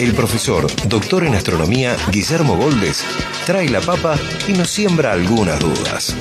el 0.00 0.14
profesor, 0.14 0.66
doctor 0.88 1.24
en 1.24 1.34
astronomía, 1.34 1.94
Guillermo 2.10 2.56
Goldes, 2.56 3.04
trae 3.44 3.68
la 3.68 3.82
papa 3.82 4.18
y 4.48 4.52
nos 4.54 4.70
siembra 4.70 5.12
algunas 5.12 5.60
dudas. 5.60 6.16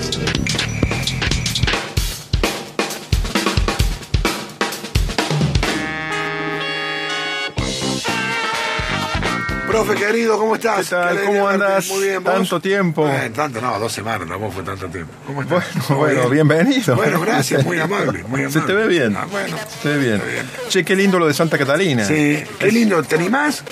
Profe 9.80 9.96
querido, 9.96 10.38
¿cómo 10.38 10.56
estás? 10.56 10.90
¿Qué 10.90 10.96
tal? 10.96 11.18
Qué 11.18 11.26
¿Cómo 11.26 11.48
andas? 11.48 11.88
Muy 11.88 12.04
bien, 12.04 12.22
¿vos? 12.22 12.34
Tanto 12.34 12.60
tiempo. 12.60 13.08
Eh, 13.08 13.32
tanto, 13.34 13.62
no, 13.62 13.80
dos 13.80 13.94
semanas, 13.94 14.28
no 14.28 14.52
fue 14.52 14.62
tanto 14.62 14.88
tiempo. 14.88 15.14
¿Cómo 15.26 15.42
estás? 15.42 15.64
Bueno, 15.74 15.86
¿Todo 15.88 15.98
bueno, 16.00 16.30
bien? 16.30 16.48
bienvenido. 16.50 16.98
Bueno, 16.98 17.22
gracias, 17.22 17.64
muy 17.64 17.80
amable, 17.80 18.24
muy 18.24 18.42
amable. 18.44 18.52
Se 18.52 18.60
te 18.60 18.74
ve 18.74 18.88
bien. 18.90 19.16
Ah, 19.16 19.26
bueno. 19.32 19.56
Se 19.58 19.88
te 19.88 19.96
ve 19.98 20.18
bien. 20.18 20.22
Che, 20.68 20.84
qué 20.84 20.98
lindo 20.98 21.18
lo 21.18 21.28
de 21.28 21.34
Santa 21.34 21.58
Catalina. 21.58 22.04
Sí, 22.04 22.44
qué 22.60 22.72
lindo, 22.74 23.02
¿te 23.04 23.16
animás? 23.16 23.64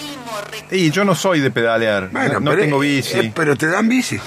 Y 0.71 0.91
yo 0.91 1.03
no 1.03 1.13
soy 1.13 1.41
de 1.41 1.51
pedalear. 1.51 2.09
Bueno, 2.09 2.39
no 2.39 2.51
pero, 2.51 2.63
tengo 2.63 2.81
eh, 2.81 2.87
bici. 2.87 3.19
eh, 3.19 3.33
pero 3.35 3.57
te 3.57 3.67
dan 3.67 3.89
bici. 3.89 4.17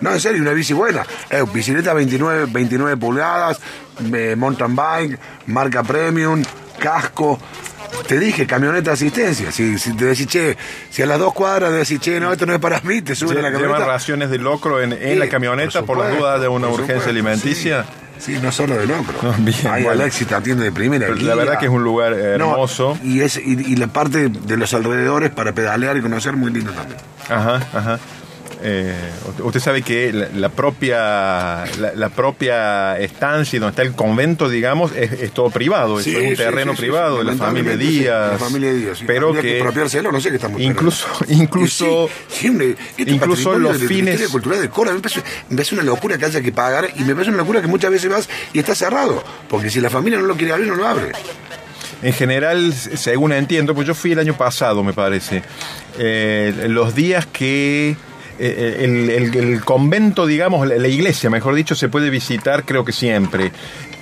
No, 0.00 0.14
en 0.14 0.20
serio, 0.20 0.40
una 0.40 0.52
bici 0.52 0.72
buena. 0.72 1.04
Eh, 1.28 1.44
bicicleta 1.52 1.92
29, 1.92 2.46
29 2.50 2.96
pulgadas, 2.96 3.60
mountain 4.34 4.74
bike, 4.74 5.18
marca 5.44 5.82
premium, 5.82 6.42
casco. 6.78 7.38
Te 8.08 8.18
dije, 8.18 8.46
camioneta 8.46 8.90
de 8.90 8.94
asistencia. 8.94 9.52
Si, 9.52 9.78
si 9.78 9.92
te 9.94 10.06
decís, 10.06 10.26
che, 10.26 10.56
si 10.90 11.02
a 11.02 11.06
las 11.06 11.18
dos 11.18 11.32
cuadras 11.34 11.70
te 11.70 11.76
decís, 11.76 12.00
che, 12.00 12.18
no, 12.18 12.32
esto 12.32 12.46
no 12.46 12.54
es 12.54 12.58
para 12.58 12.80
mí, 12.80 13.02
te 13.02 13.14
suben 13.14 13.38
a 13.38 13.42
la 13.42 13.48
Lle- 13.50 13.52
Llevan 13.52 13.62
camioneta. 13.72 13.92
raciones 13.92 14.30
de 14.30 14.38
locro 14.38 14.80
en, 14.82 14.92
en 14.94 15.12
Sí, 15.12 15.14
la 15.16 15.28
camioneta 15.28 15.82
por, 15.82 15.98
supuesto, 15.98 16.16
dudas 16.18 16.40
de 16.40 16.48
una 16.48 16.68
urgencia 16.68 16.86
supuesto, 16.94 17.10
alimenticia. 17.10 17.84
Sí, 18.18 18.36
no 18.42 18.50
solo 18.50 18.76
de 18.76 18.86
locro. 18.86 19.14
No, 19.22 19.32
bien, 19.38 19.54
Ahí 19.68 19.84
bueno. 19.84 19.90
Alexis 20.02 20.26
te 20.26 20.34
atiende 20.34 20.64
de 20.64 20.72
primera. 20.72 21.06
Pero 21.06 21.18
la 21.20 21.34
verdad 21.36 21.58
que 21.60 21.66
es 21.66 21.70
un 21.70 21.84
lugar 21.84 22.14
hermoso. 22.14 22.98
No, 23.00 23.08
y, 23.08 23.20
es, 23.20 23.36
y, 23.36 23.52
y 23.72 23.76
la 23.76 23.86
parte 23.86 24.28
de 24.28 24.56
los 24.56 24.74
alrededores 24.74 25.30
para 25.30 25.52
pedalear 25.52 25.96
y 25.96 26.00
conocer 26.00 26.34
muy 26.34 26.50
lindo 26.50 26.72
también. 26.72 26.98
Ajá, 27.28 27.56
ajá. 27.72 27.98
Eh, 28.60 28.92
usted- 29.44 29.60
sabe 29.60 29.82
que 29.82 30.12
la, 30.12 30.28
la 30.34 30.48
propia 30.48 30.98
la, 31.78 31.92
la 31.94 32.08
propia 32.08 32.98
estancia 32.98 33.60
donde 33.60 33.70
está 33.70 33.82
el 33.82 33.92
convento, 33.92 34.48
digamos, 34.48 34.90
es, 34.96 35.12
es 35.12 35.30
todo 35.32 35.50
privado, 35.50 36.00
Sí, 36.00 36.10
es 36.16 36.22
un 36.22 36.30
sí, 36.30 36.36
terreno 36.36 36.72
sí, 36.74 36.80
privado 36.82 37.18
de 37.18 37.24
la 37.24 37.34
familia 37.34 37.76
Díaz. 37.76 38.32
la 38.32 38.38
familia 38.38 38.72
Díaz. 38.72 38.98
Pero 39.06 39.32
que 39.32 39.42
que 39.42 39.56
expropiárselo, 39.58 40.10
no 40.10 40.20
sé 40.20 40.30
qué 40.30 40.36
estamos 40.36 40.60
incluso 40.60 41.06
incluso 41.28 42.08
Y 42.28 42.32
sí, 42.32 42.40
sí, 42.40 42.48
un- 42.48 42.62
esto 42.62 42.82
es 42.96 43.08
incluso 43.08 43.58
los 43.58 43.80
de 43.80 43.86
fines 43.86 44.18
de 44.20 44.26
Córdoba. 44.68 44.94
Me 44.94 45.00
parece, 45.00 45.22
me 45.50 45.56
parece 45.56 45.74
una 45.76 45.84
locura 45.84 46.18
que 46.18 46.24
haya 46.24 46.40
que 46.40 46.50
pagar 46.52 46.88
y 46.96 47.04
me 47.04 47.12
parece 47.14 47.30
una 47.30 47.38
locura 47.38 47.60
que 47.60 47.68
muchas 47.68 47.90
veces 47.92 48.10
vas 48.10 48.28
y 48.52 48.58
está 48.58 48.74
cerrado. 48.74 49.22
Porque 49.48 49.70
si 49.70 49.80
la 49.80 49.90
familia 49.90 50.18
no 50.18 50.26
lo 50.26 50.36
quiere 50.36 50.52
abrir, 50.52 50.66
no 50.68 50.74
lo 50.74 50.86
abre. 50.86 51.12
En 52.02 52.12
general, 52.12 52.72
según 52.72 53.32
entiendo, 53.32 53.74
pues 53.74 53.86
yo 53.86 53.94
fui 53.94 54.12
el 54.12 54.18
año 54.20 54.36
pasado, 54.36 54.84
me 54.84 54.92
parece, 54.92 55.42
eh, 55.98 56.66
los 56.68 56.94
días 56.94 57.26
que 57.26 57.96
el, 58.38 59.10
el- 59.10 59.34
el 59.36 59.64
convento, 59.64 60.26
digamos, 60.26 60.66
la, 60.66 60.88
iglesia, 60.88 61.28
mejor 61.30 61.54
dicho, 61.54 61.74
se 61.74 61.88
puede 61.88 62.10
visitar, 62.10 62.64
creo 62.64 62.84
que 62.84 62.92
siempre. 62.92 63.52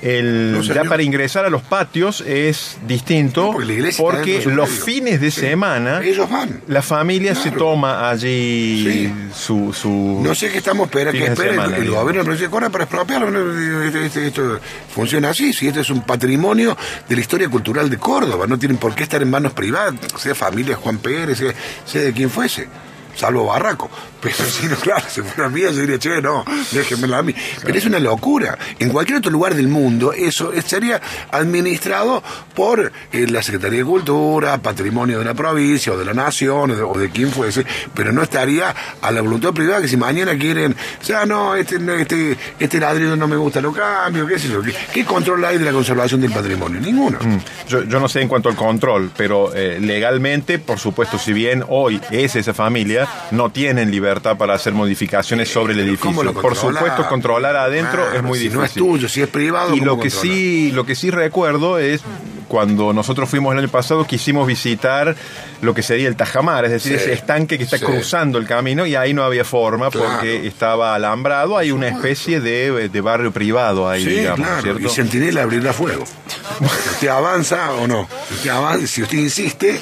El, 0.02 0.52
No, 0.52 0.60
ya 0.62 0.84
para 0.84 1.02
ingresar 1.02 1.46
a 1.46 1.50
los 1.50 1.62
patios 1.62 2.20
es 2.20 2.76
distinto 2.86 3.46
No, 3.46 3.52
porque 3.52 3.92
porque 3.96 4.42
los 4.44 4.68
fines 4.68 5.22
de 5.22 5.30
Sí. 5.30 5.40
semana 5.40 6.00
Ellos 6.04 6.28
van. 6.30 6.60
la 6.68 6.82
familia 6.82 7.34
se 7.34 7.50
toma 7.50 8.10
allí 8.10 8.84
Sí. 8.84 9.14
su, 9.34 9.72
su 9.72 10.20
No 10.22 10.34
sé 10.34 10.50
qué 10.50 10.58
estamos 10.58 10.88
esperando, 10.88 11.18
que 11.18 11.26
espera 11.32 11.48
el- 11.48 11.54
semana, 11.56 11.76
el, 11.76 11.82
digamos. 11.84 12.02
gobierno 12.04 12.34
de 12.34 12.40
la 12.40 12.48
Córdoba 12.50 12.70
para 12.72 12.84
expropiarlo. 12.84 13.84
Esto, 13.86 13.98
esto- 13.98 14.20
esto 14.20 14.60
funciona 14.94 15.30
así, 15.30 15.54
si 15.54 15.66
esto 15.68 15.80
es 15.80 15.88
un 15.88 16.02
patrimonio 16.02 16.76
de 17.08 17.14
la 17.14 17.20
historia 17.22 17.48
cultural 17.48 17.88
de 17.88 17.96
Córdoba, 17.96 18.46
no 18.46 18.58
tienen 18.58 18.76
por 18.76 18.94
qué 18.94 19.02
estar 19.02 19.22
en 19.22 19.30
manos 19.30 19.54
privadas, 19.54 19.94
sea 20.18 20.34
familia 20.34 20.76
Juan 20.76 20.98
Pérez, 20.98 21.38
sea, 21.38 21.54
sea 21.86 22.02
de 22.02 22.12
quien 22.12 22.28
fuese. 22.28 22.68
Salvo 23.16 23.46
Barraco. 23.46 23.90
Pero 24.20 24.34
si 24.36 24.66
no, 24.66 24.76
claro, 24.76 25.04
si 25.08 25.22
fuera 25.22 25.48
mía, 25.48 25.70
yo 25.70 25.80
diría, 25.80 25.98
che, 25.98 26.20
no, 26.20 26.44
déjenmela 26.72 27.18
a 27.18 27.22
mí. 27.22 27.34
Pero 27.62 27.78
es 27.78 27.84
una 27.86 27.98
locura. 27.98 28.58
En 28.78 28.90
cualquier 28.90 29.18
otro 29.18 29.30
lugar 29.30 29.54
del 29.54 29.68
mundo, 29.68 30.12
eso 30.12 30.52
estaría 30.52 31.00
administrado 31.30 32.22
por 32.54 32.92
eh, 33.12 33.26
la 33.28 33.42
Secretaría 33.42 33.80
de 33.80 33.84
Cultura, 33.84 34.58
Patrimonio 34.58 35.18
de 35.18 35.24
la 35.24 35.34
provincia 35.34 35.92
o 35.92 35.98
de 35.98 36.04
la 36.04 36.14
nación 36.14 36.70
o 36.70 36.74
de, 36.74 36.82
o 36.82 37.12
quien 37.12 37.30
fuese, 37.30 37.64
pero 37.94 38.12
no 38.12 38.22
estaría 38.22 38.74
a 39.00 39.10
la 39.10 39.20
voluntad 39.20 39.52
privada 39.52 39.80
que 39.80 39.88
si 39.88 39.96
mañana 39.96 40.36
quieren, 40.36 40.74
sea, 41.00 41.24
no, 41.26 41.54
este, 41.54 41.76
este, 42.00 42.36
este 42.58 42.80
ladrillo 42.80 43.16
no 43.16 43.28
me 43.28 43.36
gusta, 43.36 43.60
lo 43.60 43.72
cambio, 43.72 44.26
qué 44.26 44.38
sé 44.38 44.48
yo. 44.48 44.62
¿Qué, 44.62 44.74
qué 44.92 45.04
control 45.04 45.44
hay 45.44 45.58
de 45.58 45.64
la 45.64 45.72
conservación 45.72 46.20
del 46.20 46.32
patrimonio? 46.32 46.80
Ninguno. 46.80 47.18
Mm. 47.20 47.38
Yo, 47.68 47.84
yo 47.84 48.00
no 48.00 48.08
sé 48.08 48.22
en 48.22 48.28
cuanto 48.28 48.48
al 48.48 48.56
control, 48.56 49.10
pero 49.16 49.54
eh, 49.54 49.78
legalmente, 49.80 50.58
por 50.58 50.78
supuesto, 50.78 51.18
si 51.18 51.32
bien 51.32 51.64
hoy 51.68 52.00
es 52.10 52.36
esa 52.36 52.54
familia, 52.54 53.05
no 53.30 53.50
tienen 53.50 53.90
libertad 53.90 54.36
para 54.36 54.54
hacer 54.54 54.72
modificaciones 54.72 55.48
sobre 55.50 55.74
el 55.74 55.80
edificio. 55.80 56.06
¿Cómo 56.06 56.22
lo 56.22 56.32
Por 56.32 56.54
supuesto, 56.56 57.06
controlar 57.08 57.56
adentro 57.56 58.12
es 58.12 58.22
muy 58.22 58.38
si 58.38 58.44
difícil. 58.44 58.58
no 58.58 58.64
es 58.64 58.72
tuyo, 58.72 59.08
si 59.08 59.22
es 59.22 59.28
privado, 59.28 59.74
Y 59.74 59.78
¿cómo 59.80 59.92
lo 59.92 59.96
que 60.00 60.10
controla? 60.10 60.22
sí, 60.34 60.70
lo 60.72 60.84
que 60.86 60.94
sí 60.94 61.10
recuerdo 61.10 61.78
es 61.78 62.02
cuando 62.48 62.92
nosotros 62.92 63.28
fuimos 63.28 63.52
el 63.52 63.58
año 63.58 63.68
pasado, 63.68 64.06
quisimos 64.06 64.46
visitar 64.46 65.16
lo 65.62 65.74
que 65.74 65.82
sería 65.82 66.06
el 66.06 66.14
Tajamar, 66.14 66.64
es 66.64 66.70
decir, 66.70 66.96
Sí, 66.96 67.02
ese 67.02 67.12
estanque 67.14 67.58
que 67.58 67.64
está 67.64 67.76
sí. 67.76 67.84
cruzando 67.84 68.38
el 68.38 68.46
camino 68.46 68.86
y 68.86 68.94
ahí 68.94 69.12
no 69.14 69.24
había 69.24 69.44
forma 69.44 69.90
Claro. 69.90 70.10
porque 70.12 70.46
estaba 70.46 70.94
alambrado. 70.94 71.58
Hay 71.58 71.72
una 71.72 71.88
especie 71.88 72.40
de, 72.40 72.88
de 72.88 73.00
barrio 73.00 73.32
privado 73.32 73.88
ahí, 73.88 74.04
Sí, 74.04 74.10
digamos, 74.10 74.46
claro. 74.46 74.62
¿cierto? 74.62 74.80
Y 74.86 74.88
Centinela 74.88 75.42
abrirá 75.42 75.72
fuego. 75.72 76.04
Si 76.06 76.64
usted 76.92 77.08
avanza 77.08 77.72
o 77.72 77.88
no. 77.88 78.08
Si 78.28 78.34
usted 78.34 78.50
avanza, 78.50 78.86
si 78.86 79.02
usted 79.02 79.18
insiste, 79.18 79.80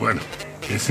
bueno. 0.00 0.20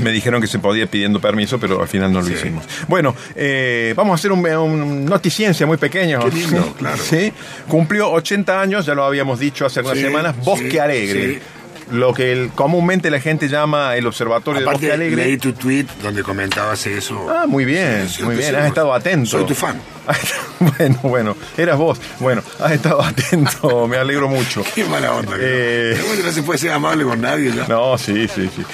Me 0.02 0.10
dijeron 0.12 0.40
que 0.40 0.46
se 0.46 0.58
podía 0.58 0.86
pidiendo 0.86 1.20
permiso, 1.20 1.58
pero 1.58 1.80
al 1.82 1.88
final 1.88 2.12
no 2.12 2.20
lo 2.20 2.26
Sí. 2.26 2.34
hicimos. 2.34 2.64
Bueno, 2.88 3.14
eh, 3.36 3.92
vamos 3.96 4.12
a 4.12 4.14
hacer 4.16 4.32
un, 4.32 4.44
un 4.46 5.04
noticiencia 5.04 5.66
muy 5.66 5.76
pequeño. 5.76 6.20
Qué 6.20 6.30
lindo, 6.36 6.74
claro. 6.78 6.96
Sí, 7.02 7.32
cumplió 7.68 8.10
80 8.10 8.60
años, 8.60 8.86
ya 8.86 8.94
lo 8.94 9.04
habíamos 9.04 9.38
dicho 9.38 9.66
hace 9.66 9.80
algunas 9.80 9.98
Sí, 9.98 10.04
semanas, 10.04 10.34
Bosque 10.44 10.80
Alegre. 10.80 11.40
Lo 11.90 12.12
que 12.12 12.32
el- 12.32 12.50
comúnmente 12.50 13.10
la 13.10 13.18
gente 13.18 13.48
llama 13.48 13.96
el 13.96 14.06
Observatorio 14.06 14.60
de 14.60 14.66
Bosque 14.66 14.92
Alegre. 14.92 15.24
leí 15.24 15.38
tu 15.38 15.54
tweet 15.54 15.86
donde 16.02 16.22
comentabas 16.22 16.86
eso. 16.86 17.26
Ah, 17.30 17.46
muy 17.46 17.64
bien, 17.64 18.06
Sí, 18.08 18.16
sí, 18.18 18.22
muy 18.24 18.36
bien, 18.36 18.54
has 18.56 18.66
estado 18.66 18.92
atento. 18.92 19.30
Soy 19.30 19.46
tu 19.46 19.54
fan. 19.54 19.80
bueno, 20.60 20.98
bueno, 21.02 21.36
eras 21.56 21.76
vos. 21.76 22.00
Bueno, 22.20 22.42
has 22.60 22.72
estado 22.72 23.02
atento, 23.02 23.86
me 23.86 23.96
alegro 23.96 24.28
mucho. 24.28 24.62
Qué 24.74 24.84
mala 24.84 25.12
onda. 25.12 25.32
Eh, 25.38 25.92
Pero 25.94 26.06
bueno, 26.06 26.22
no 26.24 26.32
se 26.32 26.42
puede 26.42 26.58
ser 26.58 26.72
amable 26.72 27.04
con 27.04 27.20
nadie 27.20 27.52
ya. 27.54 27.66
No, 27.68 27.98
sí, 27.98 28.28
sí, 28.28 28.48
sí. 28.54 28.64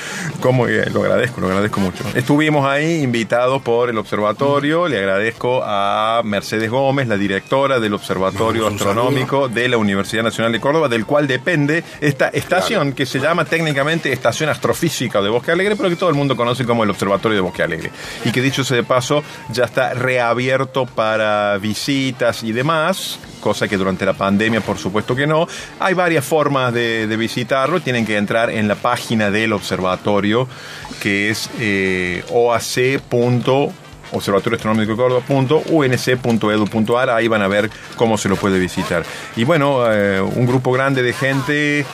Como, 0.41 0.67
eh, 0.69 0.89
lo 0.93 1.03
agradezco, 1.03 1.41
lo 1.41 1.49
agradezco 1.49 1.81
mucho. 1.81 2.05
Estuvimos 2.15 2.67
ahí 2.67 3.03
invitados 3.03 3.63
por 3.63 3.91
el 3.91 3.99
observatorio. 3.99 4.89
Le 4.89 4.99
agradezco 4.99 5.63
a 5.65 6.23
Mercedes 6.25 6.71
Gómez, 6.71 7.09
la 7.09 7.17
directora 7.17 7.81
del 7.81 7.95
Observatorio 7.95 8.69
Astronómico 8.69 9.49
de 9.49 9.69
la 9.69 9.77
Universidad 9.77 10.23
Nacional 10.23 10.53
de 10.53 10.61
Córdoba, 10.61 10.89
del 10.89 11.07
cual 11.07 11.27
depende 11.27 11.83
esta 12.01 12.29
estación 12.29 12.93
que 12.93 13.07
se 13.07 13.19
llama 13.19 13.45
técnicamente 13.45 14.13
Estación 14.13 14.51
Astrofísica 14.51 15.21
de 15.21 15.29
Bosque 15.29 15.51
Alegre, 15.53 15.77
pero 15.77 15.89
que 15.89 15.97
todo 15.97 16.11
el 16.11 16.17
mundo 16.17 16.37
conoce 16.37 16.65
como 16.65 16.85
el 16.85 16.91
Observatorio 16.91 17.37
de 17.37 17.43
Bosque 17.43 17.63
Alegre. 17.63 17.91
Y 18.25 18.31
que 18.31 18.41
dicho 18.41 18.65
sea 18.65 18.77
de 18.77 18.85
paso, 18.85 19.23
ya 19.51 19.65
está 19.65 19.95
reabierto 19.95 20.87
para 20.87 21.24
visitas 21.61 22.43
y 22.43 22.53
demás 22.53 23.19
cosa 23.45 23.69
que 23.69 23.77
durante 23.77 24.07
la 24.07 24.15
pandemia 24.15 24.63
por 24.63 24.79
supuesto 24.79 25.15
que 25.15 25.27
no. 25.27 25.47
Hay 25.79 25.93
varias 25.93 26.25
formas 26.25 26.73
de, 26.73 27.15
visitarlo, 27.19 27.79
tienen 27.81 28.07
que 28.07 28.17
entrar 28.17 28.49
en 28.49 28.67
la 28.67 28.75
página 28.75 29.31
del 29.31 29.53
observatorio 29.53 30.49
que 31.03 31.29
es 31.29 31.51
eh. 31.61 32.25
Observatorio 34.13 34.57
Astronómico 34.57 34.93
de 34.93 34.97
ahí 37.11 37.27
van 37.27 37.43
a 37.43 37.49
ver 37.49 37.69
cómo 37.97 38.17
se 38.17 38.29
lo 38.29 38.37
puede 38.37 38.59
visitar. 38.59 39.03
Y 39.35 39.45
bueno, 39.45 39.93
eh, 39.93 40.21
un 40.21 40.47
grupo 40.47 40.73
grande 40.73 41.03
de 41.03 41.13
gente, 41.13 41.85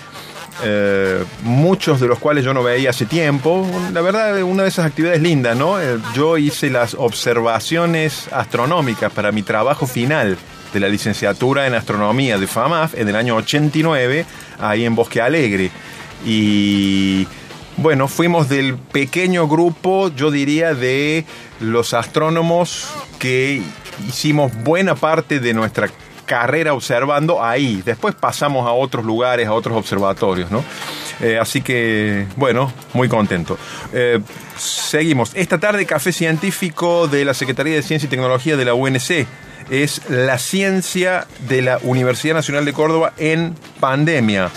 eh, 0.62 1.24
muchos 1.42 2.00
de 2.00 2.06
los 2.06 2.18
cuales 2.18 2.44
yo 2.44 2.52
no 2.54 2.62
veía 2.62 2.90
hace 2.90 3.06
tiempo. 3.06 3.66
La 3.92 4.00
verdad, 4.00 4.42
una 4.42 4.64
de 4.64 4.68
esas 4.68 4.86
actividades 4.86 5.22
lindas, 5.22 5.56
¿no? 5.56 5.80
Eh, 5.80 5.98
yo 6.14 6.38
hice 6.38 6.70
las 6.70 6.94
observaciones 6.94 8.28
astronómicas 8.32 9.12
para 9.12 9.32
mi 9.32 9.42
trabajo 9.42 9.86
final 9.86 10.36
de 10.72 10.80
la 10.80 10.88
licenciatura 10.88 11.66
en 11.66 11.74
astronomía 11.74 12.38
de 12.38 12.46
FAMAF 12.46 12.94
en 12.94 13.08
el 13.08 13.16
año 13.16 13.36
89, 13.36 14.24
ahí 14.58 14.84
en 14.84 14.94
Bosque 14.94 15.20
Alegre. 15.20 15.70
Y 16.24 17.26
Bueno, 17.76 18.08
fuimos 18.08 18.50
del 18.50 18.76
pequeño 18.76 19.48
grupo, 19.48 20.10
yo 20.14 20.30
diría, 20.30 20.74
de 20.74 21.24
los 21.60 21.94
astrónomos 21.94 22.88
que 23.18 23.62
hicimos 24.06 24.52
buena 24.62 24.94
parte 24.94 25.40
de 25.40 25.54
nuestra 25.54 25.88
carrera 26.30 26.74
observando 26.74 27.42
ahí. 27.42 27.82
Después 27.84 28.14
pasamos 28.14 28.64
a 28.64 28.70
otros 28.70 29.04
lugares, 29.04 29.48
a 29.48 29.52
otros 29.52 29.76
observatorios, 29.76 30.48
¿no? 30.48 30.62
Eh, 31.20 31.36
así 31.40 31.60
que, 31.60 32.24
bueno, 32.36 32.72
muy 32.92 33.08
contento. 33.08 33.58
Eh, 33.92 34.20
seguimos. 34.56 35.32
Esta 35.34 35.58
tarde, 35.58 35.84
Café 35.86 36.12
Científico 36.12 37.08
de 37.08 37.24
la 37.24 37.34
Secretaría 37.34 37.74
de 37.74 37.82
Ciencia 37.82 38.06
y 38.06 38.10
Tecnología 38.10 38.56
de 38.56 38.64
la 38.64 38.74
UNC. 38.74 39.26
Es 39.70 40.08
la 40.08 40.38
ciencia 40.38 41.26
de 41.48 41.62
la 41.62 41.80
Universidad 41.82 42.36
Nacional 42.36 42.64
de 42.64 42.74
Córdoba 42.74 43.12
en 43.18 43.56
pandemia. 43.80 44.50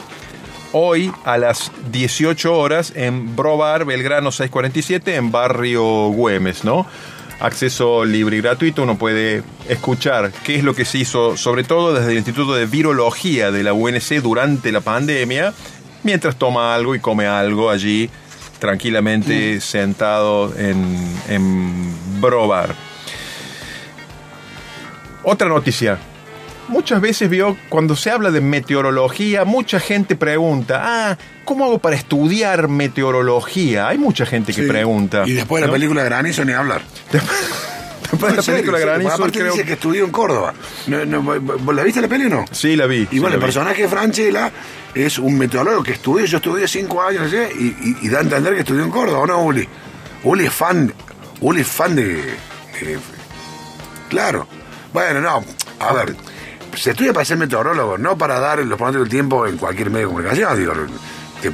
Hoy 0.73 1.11
a 1.25 1.39
las 1.39 1.71
18 1.91 2.55
horas 2.55 2.93
en 2.95 3.35
Brobar, 3.35 3.85
Belgrano 3.85 4.31
647, 4.31 5.15
en 5.15 5.31
Barrio 5.31 6.09
Güemes, 6.09 6.63
¿no? 6.63 6.85
Acceso 7.39 8.05
libre 8.05 8.37
y 8.37 8.41
gratuito, 8.41 8.83
uno 8.83 8.97
puede 8.97 9.43
escuchar 9.67 10.31
qué 10.43 10.55
es 10.55 10.63
lo 10.63 10.75
que 10.75 10.85
se 10.85 10.99
hizo, 10.99 11.37
sobre 11.37 11.63
todo 11.63 11.93
desde 11.93 12.11
el 12.11 12.17
Instituto 12.17 12.53
de 12.55 12.65
Virología 12.65 13.51
de 13.51 13.63
la 13.63 13.73
UNC 13.73 14.21
durante 14.21 14.71
la 14.71 14.81
pandemia, 14.81 15.53
mientras 16.03 16.35
toma 16.37 16.73
algo 16.73 16.95
y 16.95 16.99
come 16.99 17.27
algo 17.27 17.69
allí 17.69 18.09
tranquilamente 18.59 19.59
sentado 19.59 20.53
en, 20.57 21.17
en 21.27 22.21
Brobar. 22.21 22.75
Otra 25.23 25.49
noticia. 25.49 25.99
Muchas 26.69 27.01
veces 27.01 27.29
vio, 27.29 27.57
cuando 27.69 27.95
se 27.95 28.09
habla 28.09 28.31
de 28.31 28.39
meteorología, 28.41 29.43
mucha 29.45 29.79
gente 29.79 30.15
pregunta, 30.15 30.81
ah, 30.83 31.17
¿cómo 31.45 31.65
hago 31.65 31.79
para 31.79 31.95
estudiar 31.95 32.67
meteorología? 32.69 33.89
Hay 33.89 33.97
mucha 33.97 34.25
gente 34.25 34.53
que 34.53 34.63
pregunta. 34.63 35.23
Y 35.25 35.33
después 35.33 35.59
de 35.61 35.67
la 35.67 35.67
¿no? 35.67 35.73
película 35.73 36.03
Granizo 36.03 36.45
ni 36.45 36.53
hablar. 36.53 36.81
Después 37.11 38.31
de 38.31 38.37
la 38.37 38.43
película 38.43 38.79
Granizo, 38.79 39.11
Aparte 39.13 39.39
creo- 39.39 39.51
dice 39.53 39.65
que 39.65 39.73
estudió 39.73 40.05
en 40.05 40.11
Córdoba. 40.11 40.53
No, 40.87 41.03
no, 41.05 41.21
¿Vos 41.21 41.75
la 41.75 41.83
viste 41.83 41.99
la 42.01 42.07
peli 42.07 42.25
o 42.25 42.29
no? 42.29 42.45
Sí, 42.51 42.75
la 42.75 42.85
vi. 42.85 43.07
Y 43.11 43.19
bueno, 43.19 43.35
el 43.35 43.39
vi. 43.41 43.45
personaje 43.45 43.81
de 43.83 43.87
Franchella 43.89 44.51
es 44.93 45.17
un 45.19 45.37
meteorólogo 45.37 45.83
que 45.83 45.93
estudió, 45.93 46.25
yo 46.25 46.37
estudié 46.37 46.67
cinco 46.67 47.01
años, 47.01 47.29
¿sí? 47.29 47.37
y, 47.59 47.65
y- 47.89 47.97
y 48.03 48.09
da 48.09 48.19
a 48.19 48.21
entender 48.21 48.53
que 48.53 48.59
estudió 48.61 48.83
en 48.83 48.89
Córdoba, 48.91 49.19
¿o 49.19 49.25
no, 49.27 49.41
Uli? 49.43 49.67
Uli 50.23 50.45
es 50.45 50.53
fan, 50.53 50.93
Uli 51.41 51.61
es 51.61 51.67
fan 51.67 51.95
de, 51.95 52.03
de- 52.13 52.99
Claro. 54.09 54.47
Bueno, 54.93 55.21
no, 55.21 55.43
a 55.79 55.93
ver, 55.93 56.15
se 56.75 56.91
estudia 56.91 57.13
para 57.13 57.25
ser 57.25 57.37
meteorólogo, 57.37 57.97
no 57.97 58.17
para 58.17 58.39
dar 58.39 58.59
los 58.59 58.77
pronósticos 58.77 59.05
del 59.07 59.11
tiempo 59.11 59.47
en 59.47 59.57
cualquier 59.57 59.89
medio 59.89 60.07
de 60.07 60.13
comunicación, 60.13 60.57
digo, 60.57 60.73
que 61.41 61.51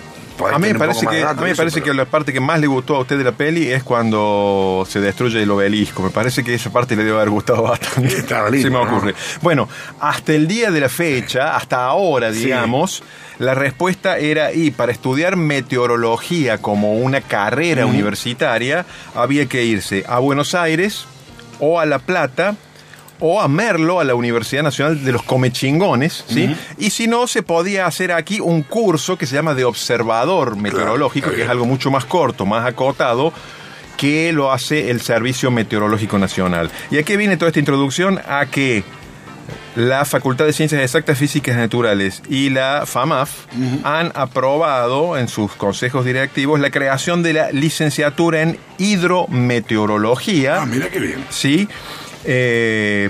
A 0.54 0.58
mí, 0.58 0.72
me 0.72 0.80
parece 0.80 1.06
que, 1.06 1.22
a 1.22 1.34
mí 1.34 1.50
eso, 1.52 1.64
pero- 1.84 1.94
la 1.94 2.06
parte 2.06 2.32
que 2.32 2.40
más 2.40 2.60
le 2.62 2.68
gustó 2.68 2.96
a 2.96 3.00
usted 3.02 3.18
de 3.18 3.26
la 3.26 3.34
peli 3.34 3.68
es 3.72 3.84
cuando 3.84 4.86
se 4.88 5.02
destruye 5.02 5.44
el 5.44 5.52
obelisco. 5.52 6.02
Me 6.02 6.12
parece 6.12 6.46
que 6.46 6.54
esa 6.54 6.70
parte 6.72 6.96
le 6.96 7.04
debe 7.04 7.18
haber 7.18 7.30
gustado 7.30 7.64
bastante. 7.64 8.08
Estaba 8.20 8.50
lindo, 8.50 8.68
Se 8.68 8.74
me 8.74 8.82
¿no? 8.82 8.90
ocurre. 8.90 9.16
Bueno, 9.42 9.68
hasta 10.00 10.34
el 10.34 10.48
día 10.48 10.72
de 10.72 10.80
la 10.80 10.88
fecha, 10.88 11.58
hasta 11.58 11.84
ahora, 11.84 12.32
Sí. 12.32 12.46
digamos, 12.46 13.04
la 13.40 13.54
respuesta 13.54 14.18
era, 14.18 14.54
y 14.54 14.72
para 14.72 14.94
estudiar 14.94 15.36
meteorología 15.36 16.58
como 16.60 16.94
una 17.00 17.20
carrera 17.22 17.86
universitaria, 17.86 18.86
había 19.16 19.46
que 19.48 19.64
irse 19.66 20.06
a 20.08 20.20
Buenos 20.20 20.56
Aires 20.56 21.06
o 21.60 21.80
a 21.82 21.86
La 21.86 22.00
Plata 22.00 22.56
o 23.20 23.42
a 23.42 23.48
Merlo, 23.48 24.00
a 24.00 24.04
la 24.04 24.16
Universidad 24.16 24.64
Nacional 24.64 25.04
de 25.04 25.12
los 25.12 25.24
Comechingones, 25.24 26.24
¿sí? 26.28 26.56
Y 26.78 26.90
si 26.90 27.08
no, 27.08 27.28
se 27.28 27.44
podía 27.44 27.86
hacer 27.86 28.12
aquí 28.12 28.40
un 28.40 28.64
curso 28.64 29.18
que 29.18 29.26
se 29.26 29.36
llama 29.36 29.54
de 29.54 29.66
observador 29.66 30.56
meteorológico, 30.56 31.32
que 31.32 31.44
es 31.44 31.50
algo 31.50 31.66
mucho 31.66 31.92
más 31.92 32.06
corto, 32.06 32.46
más 32.46 32.66
acotado, 32.66 33.34
que 33.98 34.32
lo 34.32 34.52
hace 34.52 34.90
el 34.90 35.02
Servicio 35.02 35.52
Meteorológico 35.52 36.18
Nacional. 36.18 36.72
¿Y 36.90 36.98
a 36.98 37.04
qué 37.04 37.18
viene 37.18 37.36
toda 37.36 37.50
esta 37.50 37.60
introducción? 37.60 38.20
A 38.28 38.46
que 38.46 38.84
la 39.76 40.06
Facultad 40.06 40.46
de 40.46 40.54
Ciencias 40.54 40.82
Exactas, 40.82 41.18
Físicas 41.18 41.56
y 41.56 41.58
Naturales 41.58 42.22
y 42.30 42.50
la 42.50 42.84
FAMAF 42.86 43.46
han 43.84 44.12
aprobado 44.16 45.18
en 45.18 45.28
sus 45.28 45.52
consejos 45.54 46.06
directivos 46.06 46.60
la 46.60 46.72
creación 46.72 47.24
de 47.24 47.34
la 47.34 47.52
licenciatura 47.52 48.42
en 48.42 48.58
hidrometeorología. 48.78 50.62
Ah, 50.62 50.66
mira 50.66 50.90
qué 50.90 51.00
bien. 51.00 51.26
Sí. 51.30 51.68
Eh, 52.26 53.10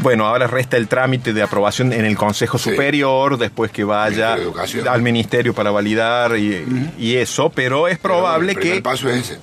bueno, 0.00 0.26
ahora 0.26 0.46
resta 0.46 0.76
el 0.76 0.88
trámite 0.88 1.32
de 1.32 1.42
aprobación 1.42 1.92
en 1.92 2.04
el 2.04 2.16
Consejo 2.16 2.58
Sí. 2.58 2.70
Superior, 2.70 3.38
después 3.38 3.70
que 3.70 3.84
vaya 3.84 4.36
al 4.90 5.02
Ministerio 5.02 5.54
para 5.54 5.70
validar 5.70 6.36
y, 6.36 6.92
y 6.98 7.16
eso, 7.16 7.50
pero 7.50 7.88
es 7.88 7.98
probable 7.98 8.48
Pero, 8.54 8.58
el 8.58 8.62
que 8.62 8.68
primer 8.68 8.82
paso 8.82 9.08
es 9.08 9.30
ese. 9.30 9.38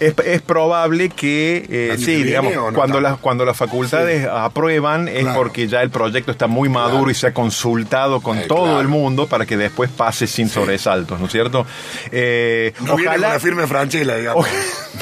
Es, 0.00 0.14
es 0.24 0.42
probable 0.42 1.08
que, 1.10 1.66
eh, 1.70 1.88
¿Año 1.92 1.98
sí, 1.98 2.04
que 2.06 2.12
viene 2.12 2.26
digamos, 2.26 2.54
no 2.54 2.72
cuando, 2.72 3.00
las 3.00 3.18
cuando 3.18 3.44
las 3.44 3.56
facultades 3.56 4.26
aprueban 4.30 5.08
es 5.08 5.20
Claro. 5.20 5.36
porque 5.38 5.68
ya 5.68 5.82
el 5.82 5.90
proyecto 5.90 6.30
está 6.32 6.46
muy 6.46 6.68
maduro 6.68 6.94
Claro. 7.04 7.10
y 7.10 7.14
se 7.14 7.26
ha 7.28 7.34
consultado 7.34 8.20
con 8.20 8.38
Eh, 8.38 8.44
todo 8.48 8.64
claro. 8.64 8.80
el 8.80 8.88
mundo 8.88 9.26
para 9.26 9.46
que 9.46 9.56
después 9.56 9.90
pase 9.90 10.26
sin 10.26 10.48
sobresaltos, 10.48 11.20
¿no 11.20 11.26
es 11.26 11.32
cierto? 11.32 11.66
Eh, 12.12 12.72
No 12.80 12.96
viene 12.96 13.12
con 13.12 13.20
la 13.20 13.38
firme 13.40 13.66
Franchella, 13.66 14.16
digamos. 14.16 14.46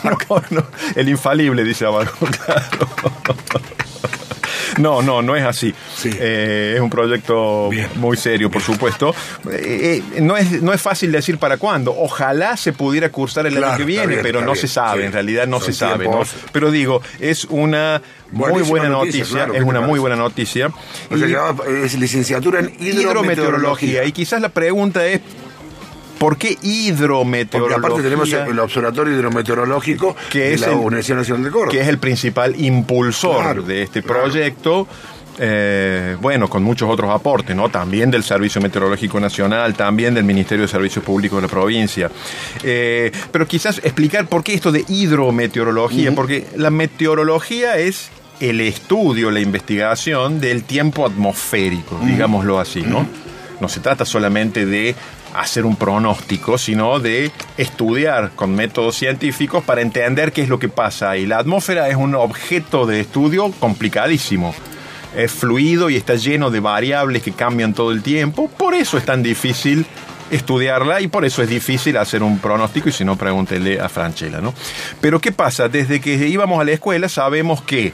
no, 0.51 0.65
el 0.95 1.09
infalible, 1.09 1.65
dice 1.65 1.85
abajo, 1.87 2.27
claro. 2.45 2.89
No, 4.79 5.03
no, 5.03 5.23
no 5.23 5.37
es 5.37 5.45
así. 5.45 5.75
Sí. 5.97 6.11
Eh, 6.19 6.73
es 6.77 6.81
un 6.81 6.91
proyecto 6.91 7.69
Bien. 7.69 7.89
muy 7.97 8.17
serio, 8.17 8.51
por 8.51 8.63
supuesto. 8.63 9.15
Eh, 9.51 10.03
eh, 10.17 10.21
no, 10.21 10.37
es, 10.37 10.63
no 10.63 10.73
es 10.73 10.81
fácil 10.81 11.13
decir 11.13 11.39
para 11.39 11.57
cuándo. 11.57 11.95
Ojalá 11.97 12.57
se 12.57 12.73
pudiera 12.73 13.11
cursar 13.11 13.47
el 13.47 13.53
Claro, 13.55 13.69
año 13.69 13.79
que 13.79 13.85
viene, 13.85 14.07
bien, 14.07 14.21
pero 14.23 14.41
no 14.41 14.53
bien, 14.53 14.57
se 14.61 14.69
sabe. 14.69 15.01
sí. 15.01 15.07
En 15.07 15.13
realidad 15.13 15.47
no 15.47 15.59
Son 15.61 15.67
se 15.67 15.79
sabe. 15.79 16.09
Pero 16.53 16.71
digo, 16.71 17.03
es 17.21 17.45
una 17.47 18.01
muy 18.31 18.63
buena 18.63 18.89
noticia, 18.89 19.21
noticia. 19.21 19.37
claro, 19.37 19.53
es 19.53 19.59
¿qué 19.59 19.65
te 19.65 19.69
una 19.71 19.81
muy 19.83 19.99
buena 20.01 20.17
noticia. 20.17 20.69
O 21.11 21.17
sea, 21.19 21.27
Y- 21.27 21.31
que 21.31 21.37
va- 21.37 21.55
es 21.85 21.95
licenciatura 21.99 22.61
en 22.61 22.67
hidrometeorología. 22.81 23.03
hidrometeorología. 23.03 24.05
Y 24.05 24.13
quizás 24.13 24.41
la 24.41 24.49
pregunta 24.49 25.07
es, 25.07 25.21
¿por 26.19 26.37
qué 26.37 26.55
Porque 26.55 26.67
hidrometeorología? 26.69 27.77
aparte 27.79 28.03
tenemos 28.03 28.33
el 28.33 28.59
Observatorio 28.59 29.15
Hidrometeorológico 29.15 30.17
Que 30.31 30.39
de 30.41 30.55
es 30.55 30.61
la 30.61 30.69
el- 30.69 30.75
Universidad 30.75 31.17
Nacional 31.19 31.45
de 31.45 31.51
Córdoba. 31.51 31.71
que 31.73 31.81
es 31.81 31.89
el 31.89 31.99
principal 31.99 32.55
impulsor 32.61 33.43
Claro, 33.43 33.63
de 33.63 33.83
este 33.83 34.03
claro. 34.03 34.23
proyecto. 34.25 34.87
eh, 35.39 36.15
bueno, 36.21 36.47
con 36.49 36.63
muchos 36.63 36.91
otros 36.91 37.11
aportes, 37.11 37.57
¿no? 37.57 37.71
También 37.71 38.11
del 38.11 38.23
Servicio 38.23 38.61
Meteorológico 38.61 39.19
Nacional, 39.19 39.73
también 39.75 40.13
del 40.15 40.25
Ministerio 40.25 40.63
de 40.67 40.69
Servicios 40.69 41.03
Públicos 41.03 41.39
de 41.39 41.43
la 41.43 41.49
provincia. 41.49 42.11
Eh, 42.63 43.11
pero 43.33 43.49
quizás 43.49 43.79
explicar 43.79 44.27
por 44.27 44.45
qué 44.45 44.53
esto 44.53 44.71
de 44.71 44.85
hidrometeorología, 44.87 46.13
porque 46.15 46.47
la 46.57 46.69
meteorología 46.71 47.79
es 47.79 48.11
el 48.41 48.61
estudio, 48.61 49.31
la 49.31 49.41
investigación 49.41 50.39
del 50.39 50.65
tiempo 50.65 51.07
atmosférico, 51.07 51.99
digámoslo 52.05 52.61
así, 52.61 52.83
¿no? 52.83 53.07
No 53.59 53.69
se 53.71 53.81
trata 53.81 54.05
solamente 54.05 54.67
de 54.67 54.95
hacer 55.35 55.65
un 55.65 55.77
pronóstico, 55.77 56.59
sino 56.59 56.99
de 57.01 57.31
estudiar 57.57 58.33
con 58.35 58.55
métodos 58.55 58.97
científicos 58.97 59.65
para 59.65 59.81
entender 59.81 60.33
qué 60.33 60.43
es 60.43 60.49
lo 60.49 60.59
que 60.59 60.69
pasa 60.69 61.11
ahí. 61.11 61.27
La 61.27 61.39
atmósfera 61.39 61.89
es 61.89 61.97
un 61.97 62.15
objeto 62.15 62.87
de 62.87 63.01
estudio 63.01 63.51
complicadísimo. 63.59 64.55
Es 65.17 65.31
fluido 65.31 65.91
y 65.91 65.97
está 65.97 66.15
lleno 66.15 66.51
de 66.51 66.61
variables 66.61 67.23
que 67.23 67.33
cambian 67.33 67.75
todo 67.75 67.93
el 67.93 68.03
tiempo. 68.03 68.49
Por 68.49 68.75
eso 68.75 68.97
es 68.97 69.05
tan 69.05 69.23
difícil 69.23 69.87
estudiarla 70.31 71.01
y 71.03 71.09
por 71.09 71.25
eso 71.25 71.43
es 71.43 71.49
difícil 71.49 71.97
hacer 71.99 72.23
un 72.23 72.39
pronóstico 72.39 72.89
y 72.89 72.93
si 72.93 73.05
no 73.05 73.17
pregúntele 73.17 73.79
a 73.79 73.89
Franchella, 73.91 74.41
¿no? 74.41 74.55
Pero 75.01 75.21
¿qué 75.21 75.31
pasa? 75.31 75.69
Desde 75.69 76.01
que 76.01 76.15
íbamos 76.27 76.59
a 76.61 76.65
la 76.65 76.73
escuela 76.73 77.11
sabemos 77.11 77.61
que 77.61 77.93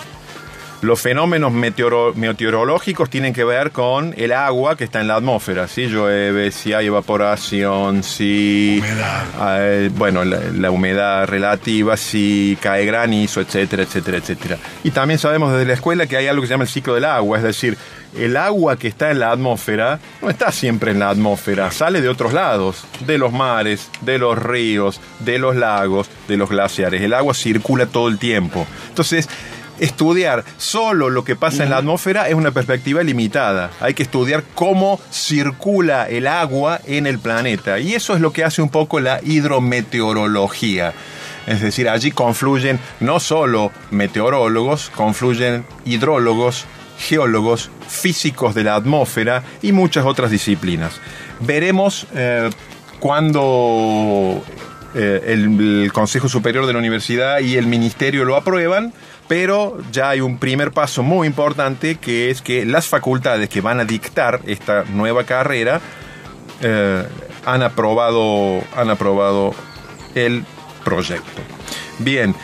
los 0.81 1.01
fenómenos 1.01 1.53
meteoro- 1.53 2.15
meteorológicos 2.15 3.11
tienen 3.11 3.33
que 3.33 3.43
ver 3.45 3.73
con 3.73 4.15
el 4.17 4.33
agua 4.33 4.77
que 4.77 4.85
está 4.85 5.01
en 5.01 5.09
la 5.09 5.17
atmósfera, 5.17 5.67
si 5.67 5.87
llueve, 5.87 6.53
si 6.53 6.73
hay 6.73 6.87
evaporación, 6.87 8.03
si... 8.05 8.79
Humedad. 8.79 9.25
eh, 9.61 9.91
bueno, 9.95 10.25
la, 10.25 10.39
la 10.55 10.71
humedad 10.71 11.27
relativa, 11.27 11.97
si 11.97 12.57
cae 12.61 12.85
granizo, 12.87 13.41
etcétera, 13.41 13.83
etcétera, 13.83 14.19
etcétera. 14.19 14.59
Y 14.85 14.91
también 14.93 15.19
sabemos 15.19 15.53
desde 15.53 15.67
la 15.67 15.75
escuela 15.75 16.07
que 16.07 16.17
hay 16.17 16.29
algo 16.29 16.43
que 16.43 16.47
se 16.47 16.55
llama 16.55 16.65
el 16.65 16.71
ciclo 16.71 16.95
del 16.95 17.05
agua, 17.07 17.39
es 17.39 17.43
decir, 17.43 17.77
el 18.17 18.37
agua 18.37 18.79
que 18.79 18.89
está 18.89 19.11
en 19.11 19.19
la 19.19 19.33
atmósfera 19.33 19.99
no 20.23 20.31
está 20.31 20.51
siempre 20.51 20.93
en 20.93 20.99
la 21.01 21.11
atmósfera, 21.11 21.71
sale 21.73 22.01
de 22.01 22.09
otros 22.09 22.33
lados, 22.33 22.85
de 23.01 23.19
los 23.19 23.33
mares, 23.33 23.91
de 24.01 24.19
los 24.19 24.39
ríos, 24.41 25.01
de 25.19 25.39
los 25.39 25.57
lagos, 25.57 26.09
de 26.27 26.37
los 26.37 26.49
glaciares. 26.49 27.03
El 27.03 27.13
agua 27.13 27.35
circula 27.35 27.85
todo 27.87 28.09
el 28.09 28.19
tiempo. 28.19 28.67
Entonces, 28.89 29.29
estudiar 29.79 30.45
solo 30.57 31.11
lo 31.11 31.25
que 31.25 31.37
pasa 31.37 31.65
en 31.65 31.71
la 31.71 31.79
atmósfera 31.79 32.29
es 32.29 32.35
una 32.35 32.51
perspectiva 32.51 33.03
limitada. 33.03 33.71
Hay 33.81 33.95
que 33.95 34.03
estudiar 34.03 34.45
cómo 34.55 35.01
circula 35.11 36.09
el 36.09 36.27
agua 36.27 36.81
en 36.87 37.07
el 37.07 37.19
planeta. 37.19 37.79
Y 37.79 37.95
eso 37.95 38.15
es 38.15 38.21
lo 38.21 38.33
que 38.33 38.45
hace 38.45 38.63
un 38.63 38.69
poco 38.69 39.01
la 39.01 39.21
hidrometeorología. 39.23 40.93
Es 41.47 41.63
decir, 41.63 41.89
allí 41.89 42.11
confluyen 42.11 42.79
no 43.01 43.21
solo 43.21 43.73
meteorólogos, 43.91 44.91
confluyen 44.95 45.65
hidrólogos, 45.87 46.67
geólogos, 46.99 47.71
físicos 47.89 48.55
de 48.55 48.65
la 48.65 48.75
atmósfera 48.75 49.43
y 49.63 49.73
muchas 49.73 50.05
otras 50.05 50.31
disciplinas. 50.31 51.01
Veremos 51.41 52.07
eh, 52.15 52.51
cuándo 53.01 54.43
eh, 54.95 55.23
el, 55.27 55.83
el 55.85 55.93
Consejo 55.93 56.29
Superior 56.29 56.67
de 56.67 56.73
la 56.73 56.79
Universidad 56.79 57.41
y 57.41 57.57
el 57.57 57.67
Ministerio 57.67 58.25
lo 58.25 58.37
aprueban, 58.37 58.93
pero 59.29 59.79
ya 59.93 60.11
hay 60.11 60.21
un 60.21 60.39
primer 60.39 60.73
paso 60.73 61.03
muy 61.03 61.27
importante 61.27 61.97
que 61.97 62.31
es 62.31 62.41
que 62.41 62.65
las 62.65 62.87
facultades 62.87 63.49
que 63.49 63.61
van 63.61 63.81
a 63.81 63.85
dictar 63.85 64.41
esta 64.47 64.85
nueva 64.85 65.25
carrera 65.25 65.81
eh, 66.63 67.05
han, 67.45 67.63
aprobado, 67.63 68.63
han 68.75 68.91
aprobado 68.91 69.55
el 70.15 70.45
proyecto. 70.85 71.43
Bien, 71.99 72.35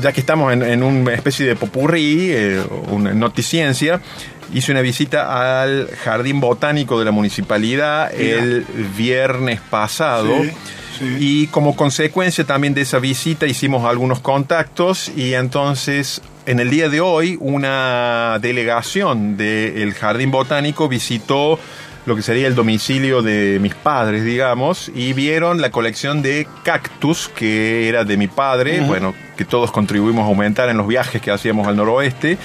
ya 0.00 0.12
que 0.12 0.20
estamos 0.20 0.52
en, 0.52 0.62
en 0.62 0.82
una 0.82 1.14
especie 1.14 1.46
de 1.46 1.56
popurrí, 1.56 2.30
eh, 2.32 2.62
una 2.88 3.14
noticiencia, 3.14 4.00
hice 4.52 4.72
una 4.72 4.80
visita 4.80 5.62
al 5.62 5.88
Jardín 6.04 6.40
Botánico 6.40 6.98
de 6.98 7.04
la 7.04 7.10
Municipalidad 7.12 8.12
Mira. 8.16 8.42
el 8.42 8.66
viernes 8.96 9.60
pasado. 9.60 10.42
Sí, 10.42 10.50
sí. 10.98 11.16
Y 11.18 11.46
como 11.48 11.76
consecuencia 11.76 12.44
también 12.44 12.74
de 12.74 12.82
esa 12.82 12.98
visita 12.98 13.46
hicimos 13.46 13.84
algunos 13.84 14.20
contactos 14.20 15.10
y 15.14 15.34
entonces 15.34 16.22
en 16.46 16.60
el 16.60 16.70
día 16.70 16.88
de 16.88 17.00
hoy 17.00 17.38
una 17.40 18.38
delegación 18.40 19.36
del 19.36 19.94
Jardín 19.94 20.30
Botánico 20.30 20.88
visitó 20.88 21.58
lo 22.06 22.16
que 22.16 22.22
sería 22.22 22.46
el 22.46 22.54
domicilio 22.54 23.22
de 23.22 23.58
mis 23.60 23.74
padres, 23.74 24.24
digamos, 24.24 24.90
y 24.94 25.14
vieron 25.14 25.60
la 25.60 25.70
colección 25.70 26.20
de 26.20 26.46
cactus 26.62 27.28
que 27.28 27.88
era 27.88 28.04
de 28.04 28.16
mi 28.16 28.26
padre, 28.26 28.80
bueno, 28.82 29.14
que 29.36 29.44
todos 29.44 29.72
contribuimos 29.72 30.24
a 30.24 30.26
aumentar 30.26 30.68
en 30.68 30.76
los 30.76 30.86
viajes 30.86 31.22
que 31.22 31.30
hacíamos 31.30 31.66
al 31.66 31.76
noroeste. 31.76 32.36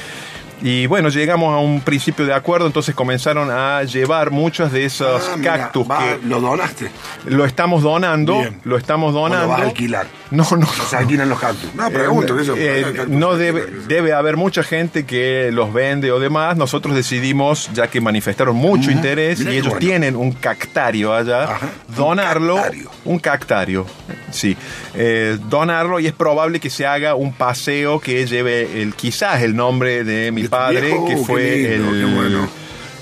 Y 0.61 0.87
bueno, 0.87 1.07
llegamos 1.09 1.53
a 1.53 1.57
un 1.59 1.79
principio 1.81 2.25
de 2.25 2.33
acuerdo, 2.33 2.67
entonces 2.67 2.93
comenzaron 2.93 3.49
a 3.49 3.83
llevar 3.83 4.29
muchos 4.31 4.71
de 4.71 4.83
esos 4.85 5.29
Ah, 5.31 5.37
mira, 5.37 5.57
cactus 5.57 5.89
va, 5.89 5.99
que 5.99 6.19
¿Lo 6.27 6.41
donaste? 6.41 6.91
lo 7.25 7.45
estamos 7.45 7.81
donando, 7.81 8.39
Bien. 8.39 8.59
lo 8.65 8.75
estamos 8.77 9.15
¿O 9.15 9.19
donando. 9.19 9.45
lo 9.45 9.51
vas 9.53 9.61
a 9.61 9.63
alquilar? 9.65 10.07
No, 10.31 10.45
no, 10.57 10.67
¿Se 10.67 10.95
alquilan 10.95 11.27
los 11.27 11.39
cactus? 11.39 11.73
No, 11.73 11.89
pregunto. 11.89 12.35
que 12.35 12.43
eso, 12.43 12.53
Eh, 12.55 13.05
no 13.07 13.35
debe, 13.35 13.65
debe 13.87 14.13
haber 14.13 14.37
mucha 14.37 14.61
gente 14.61 15.03
que 15.05 15.49
los 15.51 15.73
vende 15.73 16.11
o 16.11 16.19
demás. 16.19 16.55
Nosotros 16.55 16.95
decidimos, 16.95 17.69
ya 17.73 17.87
que 17.87 17.99
manifestaron 17.99 18.55
mucho 18.55 18.91
interés 18.91 19.39
y 19.41 19.47
ellos 19.49 19.65
bueno. 19.69 19.79
tienen 19.79 20.15
un 20.15 20.31
cactario 20.33 21.13
allá, 21.15 21.43
Ajá. 21.45 21.69
Un 21.89 21.95
donarlo. 21.95 22.55
cactario. 22.57 22.91
Un 23.05 23.19
cactario, 23.19 23.85
sí. 24.31 24.55
Eh, 24.93 25.37
donarlo 25.49 25.99
y 25.99 26.05
es 26.07 26.13
probable 26.13 26.59
que 26.59 26.69
se 26.69 26.85
haga 26.85 27.15
un 27.15 27.33
paseo 27.33 27.99
que 27.99 28.27
lleve 28.27 28.81
el 28.83 28.93
quizás 28.93 29.41
el 29.41 29.55
nombre 29.55 30.03
de 30.03 30.31
mi 30.31 30.47
padre, 30.47 30.81
viejo, 30.81 31.07
que 31.07 31.15
qué 31.15 31.21
fue 31.23 31.57
lindo, 31.79 32.21
el. 32.21 32.39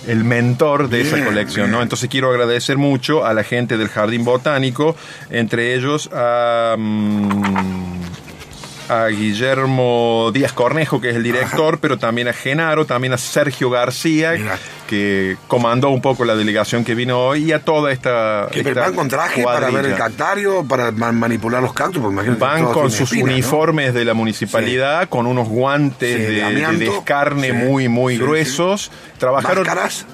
El 0.08 0.24
mentor 0.24 0.90
de 0.90 1.02
esa 1.02 1.24
colección, 1.24 1.70
¿no? 1.70 1.82
Entonces 1.82 2.10
quiero 2.10 2.30
agradecer 2.30 2.78
mucho 2.78 3.26
a 3.26 3.34
la 3.34 3.44
gente 3.44 3.78
del 3.78 3.90
Jardín 3.90 4.24
Botánico, 4.24 4.96
entre 5.30 5.76
ellos 5.76 6.10
a, 6.14 6.76
mm, 6.78 7.87
a 8.90 9.08
Guillermo 9.08 10.32
Díaz 10.34 10.54
Cornejo, 10.54 11.02
que 11.02 11.10
es 11.10 11.16
el 11.16 11.24
director, 11.24 11.80
pero 11.80 11.98
también 11.98 12.28
a 12.28 12.34
Genaro, 12.34 12.86
también 12.86 13.14
a 13.14 13.18
Sergio 13.18 13.70
García, 13.70 14.34
que 14.88 15.38
comandó 15.48 15.90
un 15.90 16.02
poco 16.02 16.26
la 16.26 16.36
delegación 16.36 16.84
que 16.84 16.96
vino 16.96 17.20
hoy, 17.20 17.46
y 17.46 17.52
a 17.52 17.60
toda 17.64 17.92
esta. 17.92 18.48
¿Que 18.52 18.62
esta 18.62 18.82
van 18.82 18.94
con 18.96 19.08
traje 19.08 19.44
para 19.44 19.70
ver 19.70 19.86
el 19.86 19.96
cactario, 19.96 20.64
para 20.66 20.92
ma- 20.92 21.12
manipular 21.12 21.62
los 21.62 21.74
cactus? 21.74 22.02
Porque 22.02 22.30
Van 22.32 22.66
con 22.66 22.90
sus 22.92 23.12
uniformes 23.12 23.94
de 23.94 24.06
la 24.06 24.14
municipalidad, 24.14 25.10
con 25.10 25.26
unos 25.28 25.48
guantes 25.48 26.16
Sí, 26.16 26.22
de, 26.22 26.30
de 26.30 26.78
de 26.78 26.86
Sí, 27.48 27.54
muy, 27.54 27.88
muy 27.88 28.18
gruesos. 28.18 28.92
Trabajaron. 29.18 29.64
¿Máscaras? 29.66 30.06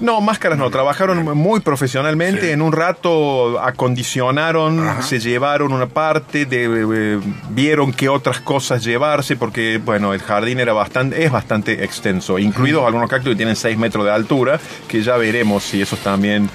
No, 0.00 0.20
máscaras 0.20 0.58
no, 0.58 0.70
trabajaron 0.70 1.24
muy 1.36 1.60
profesionalmente. 1.60 2.42
Sí. 2.42 2.50
En 2.50 2.62
un 2.62 2.72
rato 2.72 3.60
acondicionaron, 3.60 4.86
Ajá. 4.86 5.02
se 5.02 5.18
llevaron 5.18 5.72
una 5.72 5.86
parte, 5.86 6.46
de, 6.46 6.66
eh, 6.66 7.20
vieron 7.50 7.92
qué 7.92 8.08
otras 8.08 8.40
cosas 8.40 8.84
llevarse, 8.84 9.36
porque 9.36 9.80
bueno, 9.84 10.14
el 10.14 10.20
jardín 10.20 10.60
era 10.60 10.72
bastante, 10.72 11.24
es 11.24 11.32
bastante 11.32 11.84
extenso, 11.84 12.38
incluidos 12.38 12.84
algunos 12.86 13.10
cactus 13.10 13.32
que 13.32 13.36
tienen 13.36 13.56
6 13.56 13.76
metros 13.76 14.04
de 14.04 14.12
altura, 14.12 14.60
que 14.86 15.02
ya 15.02 15.16
veremos 15.16 15.64
si 15.64 15.82
esos 15.82 15.98
también 15.98 16.48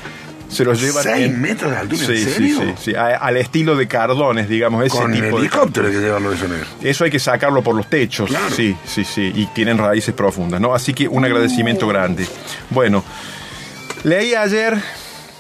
se 0.50 0.64
los 0.66 0.80
llevan. 0.82 1.04
¿Seis 1.04 1.26
en- 1.26 1.42
metros 1.42 1.72
de 1.72 1.78
altura? 1.78 2.06
Sí, 2.06 2.12
¿En 2.12 2.18
sí, 2.18 2.24
serio? 2.32 2.60
sí, 2.60 2.74
sí, 2.92 2.96
a- 2.96 3.18
al 3.18 3.38
estilo 3.38 3.76
de 3.76 3.88
cardones, 3.88 4.48
digamos, 4.50 4.86
ese 4.86 4.96
Con 4.98 5.12
tipo 5.12 5.26
de 5.38 5.42
helicóptero 5.44 5.88
hay 5.88 5.94
que 5.94 6.00
llevarlo 6.00 6.32
eso 6.34 6.48
negro. 6.48 6.66
eso 6.82 7.04
hay 7.06 7.12
que 7.12 7.20
sacarlo 7.20 7.62
por 7.64 7.76
los 7.76 7.88
techos. 7.90 8.30
Claro. 8.30 8.50
Sí, 8.56 8.76
sí, 8.86 9.04
sí. 9.04 9.32
Y 9.36 9.46
tienen 9.48 9.78
raíces 9.78 10.14
profundas, 10.14 10.62
¿no? 10.62 10.74
Así 10.76 10.94
que 10.94 11.08
un 11.08 11.26
agradecimiento 11.26 11.88
grande. 11.88 12.28
Bueno, 12.70 13.04
leí 14.04 14.34
ayer 14.36 14.78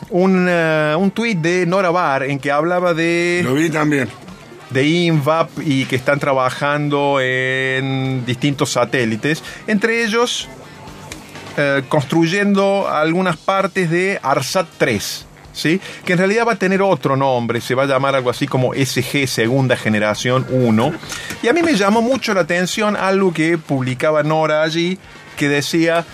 un, 0.09 0.47
eh, 0.49 0.95
un 0.97 1.11
tuit 1.11 1.37
de 1.39 1.65
Nora 1.65 1.89
Bar 1.91 2.23
en 2.23 2.39
que 2.39 2.51
hablaba 2.51 2.93
de, 2.93 3.41
Lo 3.43 3.53
vi 3.53 3.69
también. 3.69 4.09
de 4.69 4.83
INVAP 4.87 5.49
y 5.65 5.85
que 5.85 5.95
están 5.95 6.19
trabajando 6.19 7.19
en 7.21 8.25
distintos 8.25 8.71
satélites. 8.71 9.43
Entre 9.67 10.03
ellos, 10.03 10.47
eh, 11.57 11.83
construyendo 11.87 12.87
algunas 12.89 13.37
partes 13.37 13.89
de 13.89 14.19
ARSAT 14.21 14.67
3. 14.77 15.27
¿Sí? 15.53 15.79
Que 16.03 16.13
en 16.13 16.17
realidad 16.17 16.47
va 16.47 16.53
a 16.53 16.55
tener 16.55 16.81
otro 16.81 17.15
nombre, 17.15 17.61
se 17.61 17.75
va 17.75 17.83
a 17.83 17.85
llamar 17.85 18.15
algo 18.15 18.31
así 18.31 18.47
como 18.47 18.73
SG 18.73 19.27
Segunda 19.27 19.77
Generación 19.77 20.47
1. 20.49 20.93
Y 21.43 21.47
a 21.47 21.53
mí 21.53 21.61
me 21.61 21.75
llamó 21.75 22.01
mucho 22.01 22.33
la 22.33 22.41
atención 22.41 22.95
algo 22.95 23.31
que 23.31 23.59
publicaba 23.59 24.23
Nora 24.23 24.63
allí, 24.63 24.97
que 25.37 25.49
decía, 25.49 26.05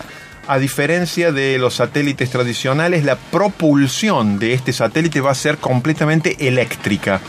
a 0.46 0.58
diferencia 0.58 1.32
de 1.32 1.58
los 1.58 1.76
satélites 1.76 2.28
tradicionales, 2.28 3.04
la 3.04 3.16
propulsión 3.16 4.38
de 4.38 4.52
este 4.52 4.74
satélite 4.74 5.22
va 5.22 5.30
a 5.30 5.34
ser 5.34 5.56
completamente 5.56 6.46
eléctrica. 6.46 7.20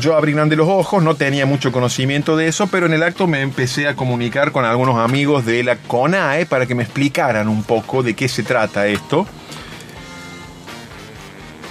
Yo 0.00 0.16
abrí 0.16 0.32
grande 0.32 0.56
los 0.56 0.68
ojos, 0.68 1.02
no 1.02 1.14
tenía 1.16 1.44
mucho 1.44 1.70
conocimiento 1.70 2.36
de 2.36 2.48
eso, 2.48 2.66
pero 2.66 2.86
en 2.86 2.94
el 2.94 3.02
acto 3.02 3.26
me 3.26 3.42
empecé 3.42 3.88
a 3.88 3.94
comunicar 3.94 4.50
con 4.50 4.64
algunos 4.64 4.98
amigos 4.98 5.44
de 5.44 5.62
la 5.62 5.76
CONAE 5.76 6.46
para 6.46 6.66
que 6.66 6.74
me 6.74 6.82
explicaran 6.82 7.48
un 7.48 7.62
poco 7.62 8.02
de 8.02 8.14
qué 8.14 8.28
se 8.28 8.42
trata 8.42 8.86
esto. 8.86 9.26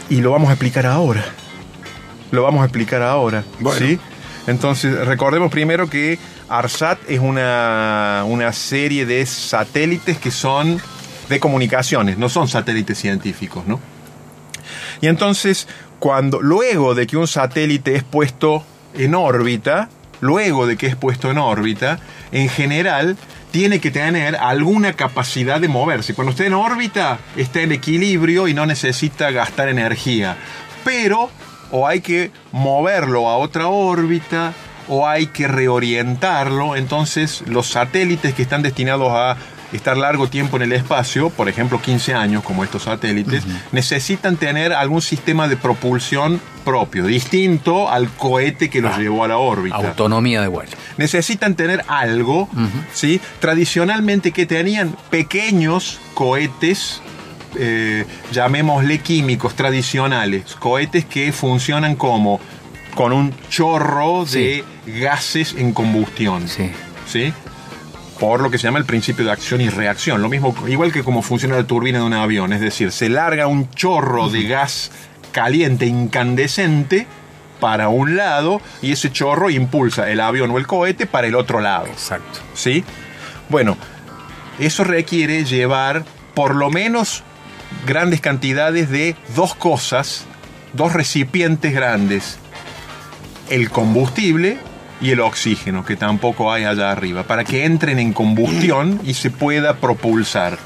Y 0.09 0.21
lo 0.21 0.31
vamos 0.31 0.49
a 0.49 0.53
explicar 0.53 0.85
ahora. 0.85 1.23
Lo 2.31 2.43
vamos 2.43 2.61
a 2.61 2.65
explicar 2.65 3.01
ahora. 3.01 3.43
Bueno. 3.59 3.79
¿sí? 3.79 3.99
Entonces, 4.47 5.05
recordemos 5.05 5.51
primero 5.51 5.89
que 5.89 6.19
ARSAT 6.49 6.99
es 7.09 7.19
una, 7.19 8.23
una 8.27 8.53
serie 8.53 9.05
de 9.05 9.25
satélites 9.25 10.17
que 10.17 10.31
son 10.31 10.81
de 11.29 11.39
comunicaciones, 11.39 12.17
no 12.17 12.29
son 12.29 12.47
satélites 12.47 12.97
científicos, 12.97 13.65
¿no? 13.65 13.79
Y 14.99 15.07
entonces, 15.07 15.67
cuando, 16.01 16.41
luego 16.41 16.95
de 16.95 17.05
que 17.05 17.15
un 17.15 17.27
satélite 17.27 17.95
es 17.95 18.03
puesto 18.03 18.63
en 18.95 19.13
órbita, 19.13 19.87
luego 20.19 20.65
de 20.65 20.75
que 20.75 20.87
es 20.87 20.95
puesto 20.95 21.29
en 21.29 21.37
órbita, 21.37 21.99
en 22.31 22.49
general 22.49 23.17
tiene 23.51 23.79
que 23.79 23.91
tener 23.91 24.35
alguna 24.35 24.93
capacidad 24.93 25.61
de 25.61 25.67
moverse. 25.67 26.15
Cuando 26.15 26.31
está 26.31 26.43
en 26.43 26.55
órbita, 26.55 27.19
está 27.35 27.61
en 27.61 27.71
equilibrio 27.71 28.47
y 28.47 28.55
no 28.55 28.65
necesita 28.65 29.29
gastar 29.29 29.69
energía. 29.69 30.37
Pero, 30.83 31.29
o 31.69 31.87
hay 31.87 32.01
que 32.01 32.31
moverlo 32.51 33.29
a 33.29 33.37
otra 33.37 33.67
órbita, 33.67 34.53
o 34.87 35.07
hay 35.07 35.27
que 35.27 35.47
reorientarlo. 35.47 36.75
Entonces, 36.75 37.43
los 37.45 37.67
satélites 37.67 38.33
que 38.33 38.41
están 38.41 38.63
destinados 38.63 39.11
a 39.11 39.37
estar 39.73 39.97
largo 39.97 40.27
tiempo 40.27 40.57
en 40.57 40.63
el 40.63 40.73
espacio, 40.73 41.29
por 41.29 41.49
ejemplo 41.49 41.81
15 41.81 42.13
años 42.13 42.43
como 42.43 42.63
estos 42.63 42.83
satélites, 42.83 43.43
necesitan 43.71 44.37
tener 44.37 44.73
algún 44.73 45.01
sistema 45.01 45.47
de 45.47 45.57
propulsión 45.57 46.41
propio, 46.63 47.05
distinto 47.05 47.89
al 47.89 48.09
cohete 48.09 48.69
que 48.69 48.81
los 48.81 48.97
llevó 48.97 49.23
a 49.23 49.27
la 49.27 49.37
órbita. 49.37 49.75
Autonomía 49.75 50.41
de 50.41 50.47
vuelo. 50.47 50.71
Necesitan 50.97 51.55
tener 51.55 51.83
algo, 51.87 52.49
¿sí? 52.93 53.19
Tradicionalmente 53.39 54.31
que 54.31 54.45
tenían 54.45 54.95
pequeños 55.09 55.99
cohetes, 56.13 57.01
eh, 57.57 58.05
llamémosle 58.31 58.99
químicos 58.99 59.55
tradicionales, 59.55 60.55
cohetes 60.55 61.05
que 61.05 61.31
funcionan 61.31 61.95
como 61.95 62.39
con 62.95 63.13
un 63.13 63.33
chorro 63.49 64.25
de 64.25 64.63
gases 64.85 65.55
en 65.57 65.73
combustión. 65.73 66.47
Sí. 66.47 66.71
¿sí? 67.07 67.33
Por 68.21 68.41
lo 68.41 68.51
que 68.51 68.59
se 68.59 68.65
llama 68.65 68.77
el 68.77 68.85
principio 68.85 69.25
de 69.25 69.31
acción 69.31 69.61
y 69.61 69.69
reacción. 69.69 70.21
Lo 70.21 70.29
mismo, 70.29 70.55
igual 70.67 70.93
que 70.93 71.03
como 71.03 71.23
funciona 71.23 71.55
la 71.55 71.65
turbina 71.65 71.97
de 71.97 72.05
un 72.05 72.13
avión. 72.13 72.53
Es 72.53 72.61
decir, 72.61 72.91
se 72.91 73.09
larga 73.09 73.47
un 73.47 73.71
chorro 73.71 74.29
de 74.29 74.43
gas 74.43 74.91
caliente, 75.31 75.87
incandescente, 75.87 77.07
para 77.59 77.89
un 77.89 78.15
lado 78.15 78.61
y 78.83 78.91
ese 78.91 79.11
chorro 79.11 79.49
impulsa 79.49 80.11
el 80.11 80.19
avión 80.19 80.51
o 80.51 80.59
el 80.59 80.67
cohete 80.67 81.07
para 81.07 81.25
el 81.25 81.35
otro 81.35 81.61
lado. 81.61 81.87
Exacto. 81.87 82.41
¿Sí? 82.53 82.83
Bueno, 83.49 83.75
eso 84.59 84.83
requiere 84.83 85.43
llevar 85.43 86.05
por 86.35 86.55
lo 86.55 86.69
menos 86.69 87.23
grandes 87.87 88.21
cantidades 88.21 88.91
de 88.91 89.15
dos 89.35 89.55
cosas, 89.55 90.25
dos 90.73 90.93
recipientes 90.93 91.73
grandes. 91.73 92.37
El 93.49 93.71
combustible 93.71 94.59
y 95.01 95.11
el 95.11 95.19
oxígeno, 95.19 95.83
que 95.83 95.95
tampoco 95.95 96.51
hay 96.51 96.63
allá 96.63 96.91
arriba, 96.91 97.23
para 97.23 97.43
que 97.43 97.65
entren 97.65 97.99
en 97.99 98.13
combustión 98.13 99.01
y 99.03 99.15
se 99.15 99.31
pueda 99.31 99.77
propulsar. 99.77 100.57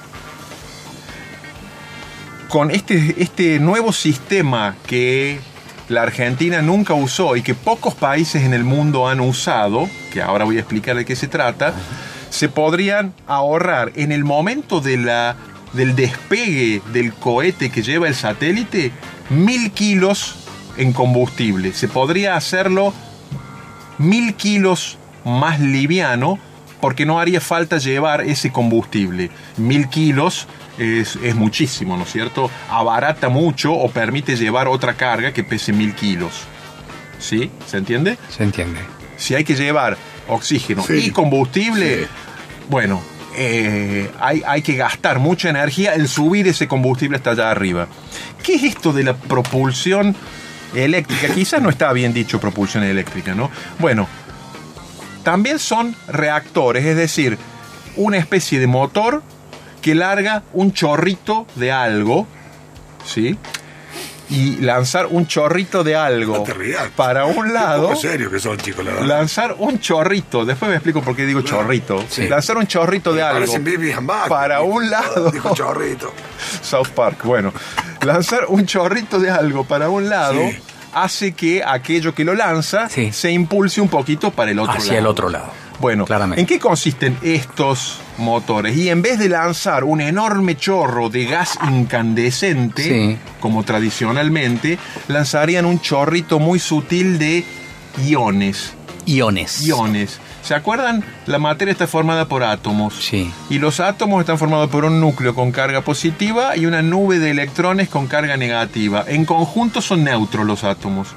Con 2.49 2.69
este, 2.69 3.15
este 3.17 3.59
nuevo 3.59 3.91
sistema 3.93 4.75
que 4.87 5.39
la 5.87 6.03
Argentina 6.03 6.61
nunca 6.61 6.93
usó 6.93 7.35
y 7.35 7.41
que 7.41 7.53
pocos 7.53 7.93
países 7.95 8.43
en 8.43 8.53
el 8.53 8.63
mundo 8.63 9.07
han 9.07 9.19
usado, 9.19 9.89
que 10.11 10.21
ahora 10.21 10.45
voy 10.45 10.57
a 10.57 10.59
explicar 10.59 10.95
de 10.95 11.05
qué 11.05 11.15
se 11.15 11.27
trata, 11.27 11.73
se 12.29 12.49
podrían 12.49 13.13
ahorrar 13.27 13.91
en 13.95 14.11
el 14.11 14.23
momento 14.25 14.81
de 14.81 14.97
la, 14.97 15.37
del 15.73 15.95
despegue 15.95 16.81
del 16.91 17.13
cohete 17.13 17.69
que 17.69 17.81
lleva 17.81 18.07
el 18.07 18.15
satélite 18.15 18.91
mil 19.29 19.71
kilos 19.71 20.35
en 20.77 20.91
combustible. 20.91 21.73
Se 21.73 21.87
podría 21.87 22.35
hacerlo 22.35 22.93
mil 23.97 24.35
kilos 24.35 24.97
más 25.23 25.59
liviano 25.59 26.39
porque 26.81 27.05
no 27.05 27.19
haría 27.19 27.41
falta 27.41 27.77
llevar 27.77 28.21
ese 28.21 28.51
combustible. 28.51 29.31
Mil 29.57 29.89
kilos 29.89 30.47
es, 30.77 31.15
es, 31.23 31.35
muchísimo, 31.35 31.97
¿no 31.97 32.03
es 32.03 32.11
cierto? 32.11 32.51
Abarata 32.69 33.29
mucho 33.29 33.73
o 33.73 33.89
permite 33.89 34.35
llevar 34.35 34.67
otra 34.67 34.93
carga 34.95 35.33
que 35.33 35.43
pese 35.43 35.73
mil 35.73 35.93
kilos. 35.95 36.43
¿Sí? 37.17 37.49
¿Se 37.65 37.77
entiende? 37.77 38.17
Se 38.29 38.43
entiende. 38.43 38.79
Si 39.17 39.33
hay 39.33 39.43
que 39.43 39.55
llevar 39.55 39.97
oxígeno 40.27 40.83
Sí. 40.83 41.05
y 41.05 41.11
combustible, 41.11 42.03
Sí. 42.03 42.07
bueno, 42.69 43.01
eh, 43.37 44.11
hay, 44.19 44.43
hay 44.45 44.61
que 44.61 44.75
gastar 44.75 45.19
mucha 45.19 45.49
energía 45.49 45.95
en 45.95 46.07
subir 46.07 46.47
ese 46.47 46.67
combustible 46.67 47.17
hasta 47.17 47.31
allá 47.31 47.49
arriba. 47.51 47.87
¿Qué 48.43 48.55
es 48.55 48.63
esto 48.63 48.93
de 48.93 49.03
la 49.05 49.15
propulsión 49.15 50.15
eléctrica? 50.73 51.33
Quizás 51.33 51.61
no 51.61 51.69
está 51.69 51.91
bien 51.93 52.13
dicho 52.13 52.39
propulsión 52.39 52.83
eléctrica, 52.83 53.35
¿no? 53.35 53.51
Bueno, 53.79 54.07
también 55.23 55.59
son 55.59 55.95
reactores, 56.07 56.85
es 56.85 56.95
decir, 56.95 57.37
una 57.95 58.17
especie 58.17 58.59
de 58.59 58.67
motor 58.67 59.23
que 59.81 59.95
larga 59.95 60.43
un 60.53 60.73
chorrito 60.73 61.45
de 61.55 61.71
algo, 61.71 62.27
¿sí? 63.05 63.37
Y 64.27 64.57
lanzar 64.57 65.05
un 65.05 65.27
chorrito 65.27 65.83
de 65.83 65.95
algo 65.95 66.43
No 66.47 66.53
para 66.95 67.25
un 67.25 67.53
lado. 67.53 67.95
serio 67.95 68.31
que 68.31 68.39
son, 68.39 68.57
chicos, 68.57 68.83
la. 68.83 69.01
Lanzar 69.01 69.55
un 69.59 69.79
chorrito, 69.79 70.45
después 70.45 70.69
me 70.69 70.75
explico 70.77 71.03
por 71.03 71.15
qué 71.15 71.27
digo 71.27 71.41
chorrito. 71.41 72.03
Sí. 72.09 72.27
Lanzar 72.27 72.57
un 72.57 72.65
chorrito 72.65 73.13
de 73.13 73.21
algo 73.21 73.53
para 74.27 74.61
un 74.61 74.89
lado. 74.89 75.29
Dijo 75.29 75.53
chorrito. 75.53 76.11
South 76.63 76.89
Park. 76.95 77.23
Bueno, 77.23 77.53
lanzar 78.05 78.45
un 78.47 78.65
chorrito 78.65 79.19
de 79.19 79.29
algo 79.31 79.65
para 79.65 79.89
un 79.89 80.09
lado 80.09 80.39
Sí. 80.39 80.57
hace 80.93 81.33
que 81.33 81.63
aquello 81.65 82.15
que 82.15 82.23
lo 82.23 82.33
lanza 82.35 82.87
Sí. 82.89 83.11
se 83.11 83.31
impulse 83.31 83.81
un 83.81 83.89
poquito 83.89 84.31
para 84.31 84.51
el 84.51 84.59
otro 84.59 84.73
Hacia 84.73 84.93
lado. 84.93 84.99
el 84.99 85.07
otro 85.07 85.29
lado. 85.29 85.51
Bueno, 85.79 86.05
Claramente. 86.05 86.39
¿en 86.39 86.47
qué 86.47 86.57
consisten 86.57 87.17
estos 87.21 87.99
motores? 88.17 88.77
Y 88.77 88.87
en 88.89 89.01
vez 89.01 89.19
de 89.19 89.27
lanzar 89.27 89.83
un 89.83 89.99
enorme 89.99 90.55
chorro 90.55 91.09
de 91.09 91.25
gas 91.25 91.57
incandescente, 91.69 92.83
Sí. 92.83 93.17
como 93.41 93.63
tradicionalmente, 93.63 94.79
lanzarían 95.09 95.65
un 95.65 95.81
chorrito 95.81 96.39
muy 96.39 96.59
sutil 96.59 97.19
de 97.19 97.43
iones. 98.05 98.73
Iones. 99.05 99.61
Iones. 99.63 100.19
¿Se 100.45 100.53
acuerdan? 100.53 101.03
La 101.25 101.39
materia 101.39 101.71
está 101.71 101.87
formada 101.87 102.27
por 102.27 102.43
átomos. 102.43 102.93
Sí. 102.93 103.31
Y 103.49 103.57
los 103.57 103.79
átomos 103.79 104.19
están 104.19 104.37
formados 104.37 104.69
por 104.69 104.85
un 104.85 105.01
núcleo 105.01 105.33
con 105.33 105.51
carga 105.51 105.81
positiva 105.81 106.55
y 106.55 106.67
una 106.67 106.83
nube 106.83 107.17
de 107.17 107.31
electrones 107.31 107.89
con 107.89 108.05
carga 108.05 108.37
negativa. 108.37 109.03
En 109.07 109.25
conjunto 109.25 109.81
son 109.81 110.03
neutros 110.03 110.45
los 110.45 110.63
átomos. 110.63 111.15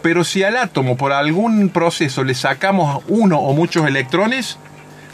Pero 0.00 0.24
si 0.24 0.44
al 0.44 0.56
átomo 0.56 0.96
por 0.96 1.12
algún 1.12 1.68
proceso 1.68 2.24
le 2.24 2.34
sacamos 2.34 3.04
uno 3.06 3.38
o 3.38 3.52
muchos 3.52 3.86
electrones, 3.86 4.56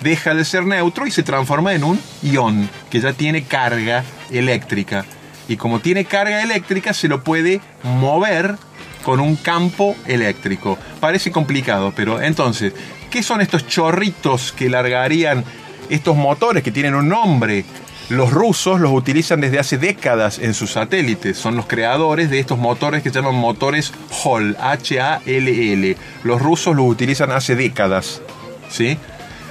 deja 0.00 0.32
de 0.32 0.44
ser 0.44 0.64
neutro 0.64 1.08
y 1.08 1.10
se 1.10 1.24
transforma 1.24 1.74
en 1.74 1.82
un 1.82 2.00
ion, 2.22 2.70
que 2.88 3.00
ya 3.00 3.14
tiene 3.14 3.42
carga 3.42 4.04
eléctrica. 4.30 5.04
Y 5.48 5.56
como 5.56 5.80
tiene 5.80 6.04
carga 6.04 6.40
eléctrica, 6.40 6.94
se 6.94 7.08
lo 7.08 7.24
puede 7.24 7.60
mover 7.82 8.58
con 9.06 9.20
un 9.20 9.36
campo 9.36 9.94
eléctrico. 10.06 10.76
Parece 10.98 11.30
complicado, 11.30 11.92
pero 11.94 12.20
entonces, 12.20 12.72
¿qué 13.10 13.22
son 13.22 13.40
estos 13.40 13.66
chorritos 13.66 14.52
que 14.52 14.68
largarían 14.68 15.44
estos 15.88 16.16
motores 16.16 16.62
que 16.62 16.70
tienen 16.70 16.94
un 16.94 17.08
nombre? 17.08 17.64
Los 18.08 18.30
rusos 18.30 18.80
los 18.80 18.92
utilizan 18.92 19.40
desde 19.40 19.58
hace 19.58 19.78
décadas 19.78 20.38
en 20.38 20.54
sus 20.54 20.72
satélites. 20.72 21.36
Son 21.36 21.56
los 21.56 21.66
creadores 21.66 22.30
de 22.30 22.38
estos 22.38 22.56
motores 22.56 23.02
que 23.02 23.10
se 23.10 23.16
llaman 23.16 23.34
motores 23.34 23.92
HALL, 24.24 24.56
H-A-L-L. 24.60 25.96
Los 26.22 26.40
rusos 26.40 26.76
los 26.76 26.86
utilizan 26.86 27.32
hace 27.32 27.56
décadas. 27.56 28.22
¿sí? 28.68 28.96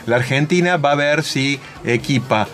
La 0.05 0.15
Argentina 0.17 0.77
va 0.77 0.93
a 0.93 0.95
ver 0.95 1.23
si 1.23 1.59
equipa 1.83 2.47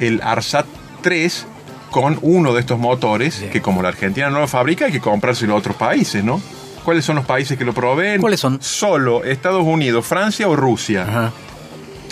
el 0.00 0.20
ARSAT 0.22 0.66
3 1.02 1.46
con 1.90 2.18
uno 2.22 2.52
de 2.52 2.60
estos 2.60 2.78
motores, 2.78 3.38
Bien. 3.40 3.52
que 3.52 3.62
como 3.62 3.82
la 3.82 3.88
Argentina 3.88 4.28
no 4.30 4.40
lo 4.40 4.48
fabrica, 4.48 4.86
hay 4.86 4.92
que 4.92 5.00
comprárselo 5.00 5.54
a 5.54 5.56
otros 5.56 5.76
países, 5.76 6.24
¿no? 6.24 6.40
¿Cuáles 6.86 7.04
son 7.04 7.16
los 7.16 7.24
países 7.24 7.58
que 7.58 7.64
lo 7.64 7.74
proveen? 7.74 8.20
¿Cuáles 8.20 8.38
son? 8.38 8.62
Solo 8.62 9.24
Estados 9.24 9.64
Unidos, 9.64 10.06
Francia 10.06 10.46
o 10.46 10.54
Rusia. 10.54 11.02
Ajá. 11.02 11.32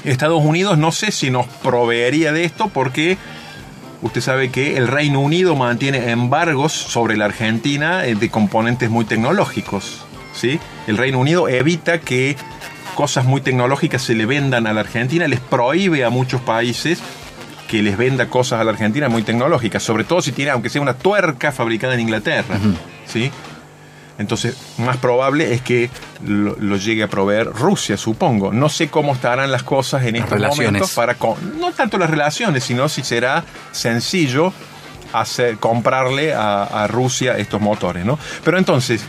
Estados 0.03 0.43
Unidos 0.43 0.79
no 0.79 0.91
sé 0.91 1.13
si 1.13 1.31
nos 1.31 1.47
proveería 1.47 2.33
de 2.33 2.43
esto 2.43 2.69
porque 2.75 3.17
usted 4.03 4.21
sabe 4.21 4.51
que 4.51 4.77
el 4.77 4.89
Reino 4.89 5.21
Unido 5.21 5.55
mantiene 5.55 6.11
embargos 6.11 6.73
sobre 6.73 7.17
la 7.17 7.27
Argentina 7.27 8.05
eh, 8.05 8.17
de 8.17 8.31
componentes 8.31 8.91
muy 8.91 9.05
tecnológicos. 9.05 10.05
¿sí? 10.33 10.59
El 10.89 10.97
Reino 10.97 11.21
Unido 11.21 11.47
evita 11.47 12.01
que 12.01 12.37
cosas 12.97 13.27
muy 13.27 13.43
tecnológicas 13.43 14.03
se 14.03 14.17
le 14.17 14.27
vendan 14.27 14.67
a 14.67 14.73
la 14.73 14.81
Argentina, 14.81 15.29
les 15.29 15.39
prohíbe 15.39 16.05
a 16.05 16.11
muchos 16.11 16.41
países 16.41 17.01
que 17.69 17.81
les 17.81 17.97
venda 17.97 18.29
cosas 18.29 18.61
a 18.61 18.65
la 18.65 18.73
Argentina 18.73 19.09
muy 19.09 19.23
tecnológicas, 19.23 19.85
sobre 19.85 20.03
todo 20.03 20.21
si 20.21 20.33
tiene, 20.33 20.51
aunque 20.51 20.69
sea 20.69 20.83
una 20.83 20.95
tuerca 20.95 21.53
fabricada 21.53 21.95
en 21.95 22.01
Inglaterra. 22.01 22.59
¿sí? 23.07 23.31
Entonces, 24.19 24.57
más 24.79 24.97
probable 24.99 25.53
es 25.55 25.61
que 25.63 25.91
lo, 26.25 26.55
lo 26.61 26.77
llegue 26.77 27.03
a 27.03 27.09
proveer 27.09 27.47
Rusia, 27.49 27.97
supongo. 27.97 28.53
No 28.53 28.69
sé 28.69 28.89
cómo 28.89 29.13
estarán 29.13 29.51
las 29.51 29.65
cosas 29.65 30.03
en 30.05 30.13
Las 30.15 30.23
estos 30.25 30.31
relaciones. 30.39 30.67
momentos 30.73 30.93
para 30.93 31.15
con- 31.17 31.59
no 31.59 31.73
tanto 31.73 31.99
las 31.99 32.11
relaciones, 32.11 32.63
sino 32.63 32.89
si 32.89 33.03
será 33.03 33.45
sencillo 33.73 34.53
hacer, 35.13 35.59
comprarle 35.59 36.33
a, 36.33 36.63
a 36.63 36.87
Rusia 36.87 37.37
estos 37.39 37.61
motores, 37.61 38.05
¿no? 38.05 38.19
Pero 38.45 38.59
entonces, 38.59 39.03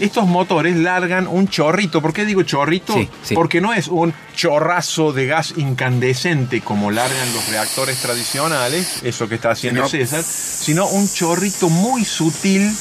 estos 0.00 0.26
motores 0.26 0.76
largan 0.76 1.26
un 1.26 1.48
chorrito. 1.48 2.00
¿Por 2.02 2.12
qué 2.12 2.24
digo 2.24 2.42
chorrito? 2.44 2.94
Sí, 2.94 3.08
sí. 3.24 3.34
Porque 3.34 3.60
no 3.60 3.72
es 3.72 3.88
un 3.88 4.12
chorrazo 4.36 5.12
de 5.12 5.26
gas 5.26 5.54
incandescente 5.56 6.60
como 6.60 6.90
largan 6.92 7.32
los 7.32 7.48
reactores 7.48 7.98
tradicionales, 7.98 9.00
eso 9.02 9.28
que 9.28 9.34
está 9.36 9.50
haciendo. 9.52 9.88
César, 9.88 10.22
sino 10.22 10.86
un 10.86 11.08
chorrito 11.12 11.68
muy 11.68 12.04
sutil 12.04 12.72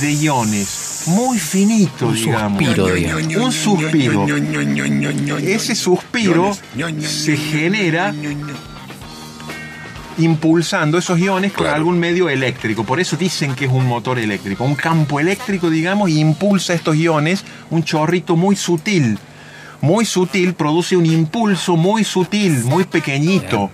de 0.00 0.12
iones, 0.12 0.83
muy 1.06 1.38
finito, 1.38 2.06
Un 2.08 2.14
digamos. 2.14 2.58
suspiro, 2.62 2.86
digamos. 2.94 3.36
Un 3.36 3.52
suspiro. 3.52 4.26
Ese 5.38 5.74
suspiro 5.74 6.56
se 7.00 7.36
genera 7.36 8.14
impulsando 10.16 10.96
esos 10.98 11.18
iones 11.18 11.52
con 11.52 11.64
Claro. 11.64 11.76
algún 11.76 11.98
medio 11.98 12.28
eléctrico. 12.28 12.84
Por 12.84 13.00
eso 13.00 13.16
dicen 13.16 13.54
que 13.54 13.64
es 13.64 13.70
un 13.72 13.86
motor 13.86 14.18
eléctrico. 14.18 14.64
Un 14.64 14.76
campo 14.76 15.18
eléctrico, 15.18 15.70
digamos, 15.70 16.08
y 16.10 16.20
impulsa 16.20 16.72
estos 16.74 16.96
iones, 16.96 17.44
un 17.70 17.82
chorrito 17.82 18.36
muy 18.36 18.54
sutil. 18.56 19.18
Muy 19.80 20.04
sutil, 20.06 20.54
produce 20.54 20.96
un 20.96 21.04
impulso 21.04 21.76
muy 21.76 22.04
sutil, 22.04 22.64
muy 22.64 22.84
pequeñito. 22.84 23.70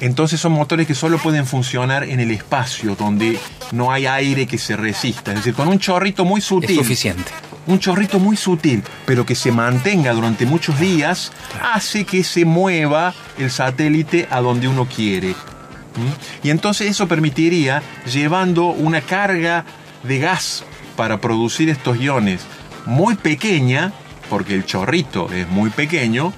Entonces 0.00 0.40
son 0.40 0.52
motores 0.52 0.86
que 0.86 0.94
solo 0.94 1.18
pueden 1.18 1.46
funcionar 1.46 2.04
en 2.04 2.20
el 2.20 2.30
espacio, 2.30 2.94
donde 2.96 3.38
no 3.72 3.90
hay 3.92 4.06
aire 4.06 4.46
que 4.46 4.58
se 4.58 4.76
resista. 4.76 5.32
Es 5.32 5.38
decir, 5.38 5.54
con 5.54 5.68
un 5.68 5.78
chorrito 5.78 6.24
muy 6.24 6.40
Es 6.40 6.46
sutil 6.46 6.76
suficiente. 6.76 7.30
un 7.66 7.78
chorrito 7.78 8.18
muy 8.18 8.36
sutil, 8.36 8.82
pero 9.06 9.24
que 9.24 9.34
se 9.34 9.50
mantenga 9.52 10.12
durante 10.12 10.44
muchos 10.44 10.78
días, 10.78 11.32
hace 11.62 12.04
que 12.04 12.22
se 12.24 12.44
mueva 12.44 13.14
el 13.38 13.50
satélite 13.50 14.28
a 14.30 14.40
donde 14.40 14.68
uno 14.68 14.86
quiere. 14.86 15.30
¿Mm? 15.30 16.46
Y 16.46 16.50
entonces 16.50 16.88
eso 16.90 17.08
permitiría, 17.08 17.82
llevando 18.12 18.66
una 18.66 19.00
carga 19.00 19.64
de 20.02 20.18
gas 20.18 20.62
para 20.94 21.20
producir 21.22 21.70
estos 21.70 21.98
iones 21.98 22.42
muy 22.84 23.14
pequeña, 23.14 23.92
porque 24.28 24.54
el 24.54 24.66
chorrito 24.66 25.30
es 25.32 25.48
muy 25.48 25.70
pequeño, 25.70 26.32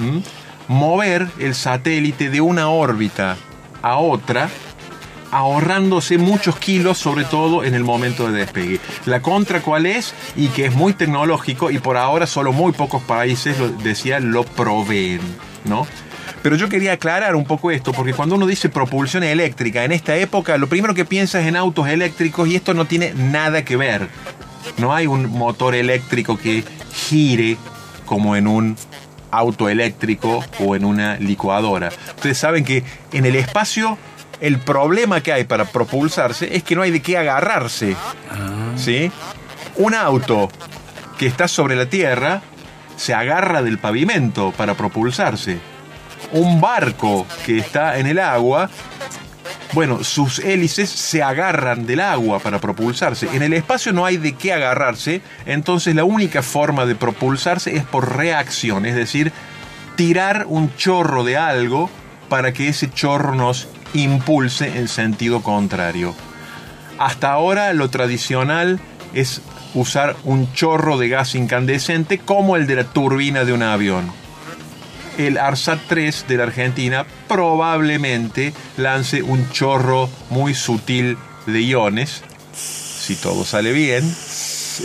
¿m? 0.00 0.22
Mover 0.68 1.28
el 1.38 1.54
satélite 1.54 2.30
de 2.30 2.40
una 2.40 2.68
órbita 2.68 3.36
a 3.82 3.98
otra 3.98 4.48
ahorrándose 5.30 6.18
muchos 6.18 6.56
kilos, 6.58 6.98
sobre 6.98 7.24
todo 7.24 7.64
en 7.64 7.74
el 7.74 7.84
momento 7.84 8.30
de 8.30 8.38
despegue. 8.38 8.80
La 9.04 9.20
contra 9.22 9.60
cuál 9.60 9.86
es 9.86 10.14
y 10.36 10.48
que 10.48 10.66
es 10.66 10.74
muy 10.74 10.94
tecnológico 10.94 11.70
y 11.70 11.78
por 11.78 11.96
ahora 11.96 12.26
solo 12.26 12.52
muy 12.52 12.72
pocos 12.72 13.02
países, 13.02 13.56
lo 13.58 14.20
lo 14.20 14.44
proveen, 14.44 15.20
¿no? 15.64 15.86
Pero 16.42 16.56
yo 16.56 16.68
quería 16.68 16.92
aclarar 16.92 17.34
un 17.34 17.44
poco 17.44 17.70
esto, 17.70 17.92
porque 17.92 18.14
cuando 18.14 18.36
uno 18.36 18.46
dice 18.46 18.68
propulsión 18.68 19.24
eléctrica 19.24 19.84
en 19.84 19.92
esta 19.92 20.16
época, 20.16 20.58
lo 20.58 20.68
primero 20.68 20.94
que 20.94 21.04
piensa 21.04 21.40
es 21.40 21.46
en 21.48 21.56
autos 21.56 21.88
eléctricos 21.88 22.48
y 22.48 22.56
esto 22.56 22.72
no 22.72 22.84
tiene 22.84 23.12
nada 23.14 23.64
que 23.64 23.76
ver. 23.76 24.08
No 24.78 24.94
hay 24.94 25.06
un 25.06 25.30
motor 25.30 25.74
eléctrico 25.74 26.38
que 26.38 26.62
gire 26.92 27.56
como 28.04 28.36
en 28.36 28.46
un 28.46 28.76
auto 29.30 29.68
eléctrico 29.68 30.44
o 30.60 30.76
en 30.76 30.84
una 30.84 31.16
licuadora. 31.16 31.90
Ustedes 32.16 32.38
saben 32.38 32.64
que 32.64 32.84
en 33.12 33.26
el 33.26 33.36
espacio 33.36 33.98
el 34.40 34.58
problema 34.58 35.22
que 35.22 35.32
hay 35.32 35.44
para 35.44 35.64
propulsarse 35.64 36.54
es 36.54 36.62
que 36.62 36.76
no 36.76 36.82
hay 36.82 36.90
de 36.90 37.00
qué 37.00 37.18
agarrarse. 37.18 37.96
¿sí? 38.76 39.10
Un 39.76 39.94
auto 39.94 40.48
que 41.18 41.26
está 41.26 41.48
sobre 41.48 41.76
la 41.76 41.86
tierra 41.86 42.42
se 42.96 43.14
agarra 43.14 43.62
del 43.62 43.78
pavimento 43.78 44.52
para 44.56 44.74
propulsarse. 44.74 45.58
Un 46.32 46.60
barco 46.60 47.26
que 47.44 47.58
está 47.58 47.98
en 47.98 48.06
el 48.06 48.18
agua, 48.18 48.68
bueno, 49.72 50.04
sus 50.04 50.38
hélices 50.38 50.88
se 50.88 51.22
agarran 51.22 51.86
del 51.86 52.00
agua 52.00 52.38
para 52.38 52.60
propulsarse. 52.60 53.28
En 53.32 53.42
el 53.42 53.52
espacio 53.52 53.92
no 53.92 54.04
hay 54.04 54.16
de 54.16 54.34
qué 54.34 54.52
agarrarse, 54.52 55.20
entonces 55.44 55.94
la 55.94 56.04
única 56.04 56.42
forma 56.42 56.86
de 56.86 56.94
propulsarse 56.94 57.76
es 57.76 57.84
por 57.84 58.16
reacción, 58.16 58.86
es 58.86 58.94
decir, 58.94 59.32
tirar 59.96 60.46
un 60.48 60.74
chorro 60.76 61.24
de 61.24 61.36
algo 61.36 61.90
para 62.28 62.52
que 62.52 62.68
ese 62.68 62.90
chorro 62.90 63.34
nos 63.34 63.68
impulse 63.94 64.78
en 64.78 64.88
sentido 64.88 65.42
contrario. 65.42 66.14
Hasta 66.98 67.32
ahora 67.32 67.72
lo 67.72 67.90
tradicional 67.90 68.80
es 69.14 69.42
usar 69.74 70.16
un 70.24 70.52
chorro 70.52 70.96
de 70.98 71.08
gas 71.08 71.34
incandescente 71.34 72.18
como 72.18 72.56
el 72.56 72.66
de 72.66 72.76
la 72.76 72.84
turbina 72.84 73.44
de 73.44 73.52
un 73.52 73.62
avión. 73.62 74.25
El 75.18 75.38
ARSAT 75.38 75.78
3 75.88 76.26
de 76.28 76.36
la 76.36 76.42
Argentina 76.44 77.06
probablemente 77.28 78.52
lance 78.76 79.22
un 79.22 79.50
chorro 79.50 80.08
muy 80.30 80.54
sutil 80.54 81.16
de 81.46 81.62
iones, 81.62 82.22
si 82.54 83.14
todo 83.16 83.44
sale 83.44 83.72
bien. 83.72 84.04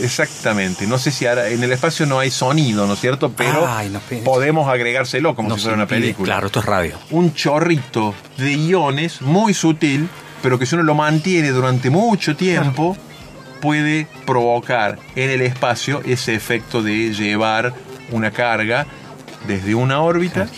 Exactamente. 0.00 0.86
No 0.86 0.96
sé 0.98 1.10
si 1.10 1.26
ahora 1.26 1.48
en 1.48 1.62
el 1.62 1.70
espacio 1.72 2.06
no 2.06 2.18
hay 2.18 2.30
sonido, 2.30 2.86
¿no 2.86 2.94
es 2.94 3.00
cierto? 3.00 3.30
Pero 3.32 3.66
Ay, 3.68 3.90
no, 3.90 4.00
pe- 4.00 4.18
podemos 4.22 4.68
agregárselo 4.68 5.34
como 5.36 5.50
No 5.50 5.56
si 5.56 5.62
fuera 5.62 5.76
una 5.76 5.86
película 5.86 6.24
Claro, 6.26 6.46
esto 6.46 6.60
es 6.60 6.64
radio. 6.66 6.98
un 7.10 7.34
chorrito 7.34 8.14
de 8.38 8.52
iones 8.54 9.20
muy 9.20 9.52
sutil, 9.52 10.08
pero 10.42 10.58
que 10.58 10.64
si 10.64 10.74
uno 10.76 10.84
lo 10.84 10.94
mantiene 10.94 11.50
durante 11.50 11.90
mucho 11.90 12.34
tiempo, 12.36 12.96
puede 13.60 14.06
provocar 14.26 14.98
en 15.14 15.28
el 15.30 15.42
espacio 15.42 16.00
ese 16.06 16.34
efecto 16.34 16.82
de 16.82 17.12
llevar 17.12 17.74
una 18.12 18.30
carga 18.30 18.86
desde 19.46 19.74
una 19.74 20.00
órbita 20.02 20.48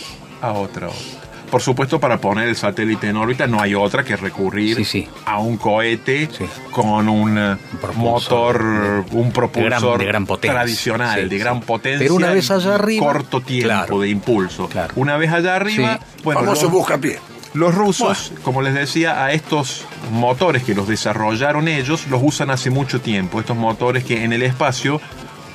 a 0.41 0.51
otra 0.53 0.87
órbita. 0.87 1.21
Por 1.51 1.61
supuesto, 1.61 1.99
para 1.99 2.17
poner 2.19 2.49
el 2.49 2.55
satélite 2.55 3.07
en 3.07 3.17
órbita 3.17 3.45
no 3.47 3.61
hay 3.61 3.75
otra 3.75 4.03
que 4.03 4.15
recurrir 4.17 4.75
Sí, 4.77 4.83
sí. 4.83 5.07
a 5.25 5.39
un 5.39 5.57
cohete 5.57 6.27
Sí. 6.31 6.43
con 6.71 7.07
un, 7.07 7.37
eh, 7.37 7.55
motor, 7.95 9.05
un 9.11 9.31
propulsor 9.31 9.99
de 9.99 10.05
gran 10.05 10.25
potencia. 10.25 10.53
tradicional, 10.59 11.15
Sí, 11.15 11.23
de 11.25 11.29
sí. 11.29 11.37
gran 11.37 11.61
potencia. 11.61 11.99
Pero 11.99 12.15
una 12.15 12.31
vez 12.31 12.49
allá 12.51 12.75
arriba, 12.75 13.05
corto 13.05 13.41
tiempo 13.41 13.67
claro. 13.67 13.99
de 14.01 14.09
impulso. 14.09 14.67
Claro. 14.67 14.93
Una 14.97 15.17
vez 15.17 15.31
allá 15.31 15.55
arriba, 15.55 15.99
Sí. 16.01 16.21
bueno, 16.23 16.41
Famoso 16.41 16.63
los- 16.63 16.71
buscapié. 16.71 17.19
los 17.53 17.73
rusos, 17.73 18.33
como 18.43 18.61
les 18.61 18.73
decía, 18.73 19.23
a 19.23 19.31
estos 19.31 19.85
motores 20.11 20.63
que 20.63 20.73
los 20.75 20.87
desarrollaron 20.87 21.67
ellos, 21.67 22.07
los 22.07 22.21
usan 22.23 22.49
hace 22.49 22.69
mucho 22.69 22.99
tiempo. 23.01 23.39
Estos 23.39 23.55
motores 23.55 24.03
que 24.03 24.23
en 24.25 24.33
el 24.33 24.41
espacio, 24.41 24.99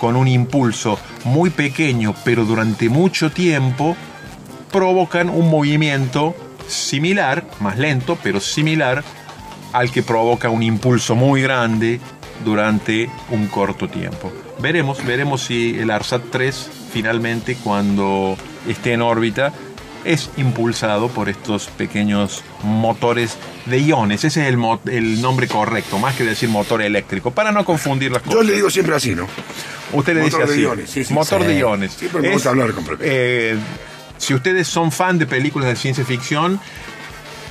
con 0.01 0.17
un 0.17 0.27
impulso 0.27 0.99
muy 1.25 1.51
pequeño, 1.51 2.15
pero 2.25 2.45
durante 2.45 2.89
mucho 2.89 3.31
tiempo, 3.31 3.97
provocan 4.73 5.29
un 5.29 5.51
movimiento 5.51 6.35
similar, 6.67 7.45
más 7.61 7.79
lento, 7.79 8.19
pero 8.23 8.41
similar, 8.41 9.05
al 9.73 9.91
que 9.91 10.03
provoca 10.03 10.49
un 10.49 10.63
impulso 10.63 11.15
muy 11.15 11.43
grande 11.43 12.01
durante 12.45 13.11
un 13.31 13.47
corto 13.47 13.89
tiempo. 13.89 14.33
Veremos, 14.59 15.05
veremos 15.05 15.43
si 15.43 15.79
el 15.79 15.91
ARSAT 15.91 16.23
3 16.31 16.71
finalmente 16.93 17.57
cuando 17.57 18.37
esté 18.67 18.95
en 18.95 19.03
órbita 19.03 19.53
es 20.05 20.31
impulsado 20.37 21.09
por 21.09 21.29
estos 21.29 21.67
pequeños 21.67 22.43
motores 22.63 23.37
de 23.67 23.79
iones. 23.81 24.25
Ese 24.25 24.41
es 24.43 24.49
el, 24.55 24.59
el 24.93 25.21
nombre 25.23 25.47
correcto, 25.49 25.99
más 25.99 26.15
que 26.17 26.25
decir 26.25 26.49
motor 26.49 26.83
eléctrico, 26.83 27.31
para 27.31 27.53
no 27.53 27.65
confundir 27.65 28.11
las 28.13 28.23
Yo 28.25 28.31
cosas. 28.31 28.47
le 28.47 28.53
digo 28.55 28.71
siempre 28.71 28.95
así, 28.95 29.15
¿no? 29.15 29.27
Usted 29.93 30.15
le 30.15 30.21
dice 30.23 30.37
Motor 30.37 30.49
de 30.49 30.53
así. 30.55 30.63
iones, 30.63 30.91
sí, 30.91 31.05
sí, 31.05 31.13
motor 31.15 31.41
sí. 31.43 31.49
de 31.49 31.59
iones. 31.59 31.93
Siempre 31.93 32.23
me 32.23 32.31
gusta 32.31 32.51
hablar 32.51 32.73
con 32.73 32.85
propiedad. 32.85 33.13
eh, 33.15 33.57
Si 34.19 34.35
ustedes 34.35 34.69
son 34.69 34.93
fan 34.93 35.19
de 35.19 35.27
películas 35.27 35.69
de 35.69 35.77
ciencia 35.77 36.05
ficción, 36.05 36.61